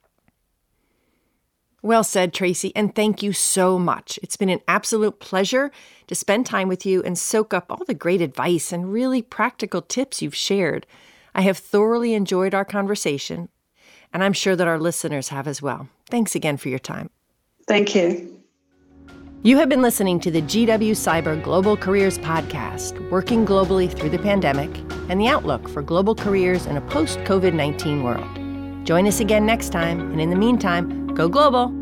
Well 1.81 2.03
said, 2.03 2.33
Tracy, 2.33 2.73
and 2.75 2.93
thank 2.93 3.23
you 3.23 3.31
so 3.31 3.79
much. 3.79 4.19
It's 4.21 4.35
been 4.35 4.49
an 4.49 4.59
absolute 4.67 5.19
pleasure 5.19 5.71
to 6.07 6.15
spend 6.15 6.45
time 6.45 6.67
with 6.67 6.85
you 6.85 7.01
and 7.03 7.17
soak 7.17 7.53
up 7.53 7.71
all 7.71 7.85
the 7.85 7.93
great 7.93 8.21
advice 8.21 8.73
and 8.73 8.91
really 8.91 9.21
practical 9.21 9.81
tips 9.81 10.21
you've 10.21 10.35
shared. 10.35 10.85
I 11.33 11.41
have 11.41 11.57
thoroughly 11.57 12.13
enjoyed 12.13 12.53
our 12.53 12.65
conversation, 12.65 13.49
and 14.13 14.23
I'm 14.23 14.33
sure 14.33 14.55
that 14.55 14.67
our 14.67 14.79
listeners 14.79 15.29
have 15.29 15.47
as 15.47 15.61
well. 15.61 15.89
Thanks 16.09 16.35
again 16.35 16.57
for 16.57 16.69
your 16.69 16.79
time. 16.79 17.09
Thank 17.67 17.95
you. 17.95 18.39
You 19.41 19.57
have 19.57 19.69
been 19.69 19.81
listening 19.81 20.19
to 20.21 20.31
the 20.31 20.41
GW 20.41 20.97
CIBER 20.97 21.41
Global 21.41 21.77
Careers 21.77 22.17
Podcast, 22.17 23.09
working 23.09 23.45
globally 23.45 23.89
through 23.89 24.09
the 24.09 24.19
pandemic 24.19 24.69
and 25.07 25.19
the 25.19 25.27
outlook 25.27 25.69
for 25.69 25.81
global 25.81 26.13
careers 26.13 26.65
in 26.65 26.75
a 26.75 26.81
post 26.81 27.19
COVID 27.19 27.53
19 27.53 28.03
world. 28.03 28.85
Join 28.85 29.07
us 29.07 29.21
again 29.21 29.45
next 29.45 29.69
time, 29.69 30.11
and 30.11 30.19
in 30.19 30.29
the 30.29 30.35
meantime, 30.35 31.07
go 31.15 31.29
global. 31.29 31.78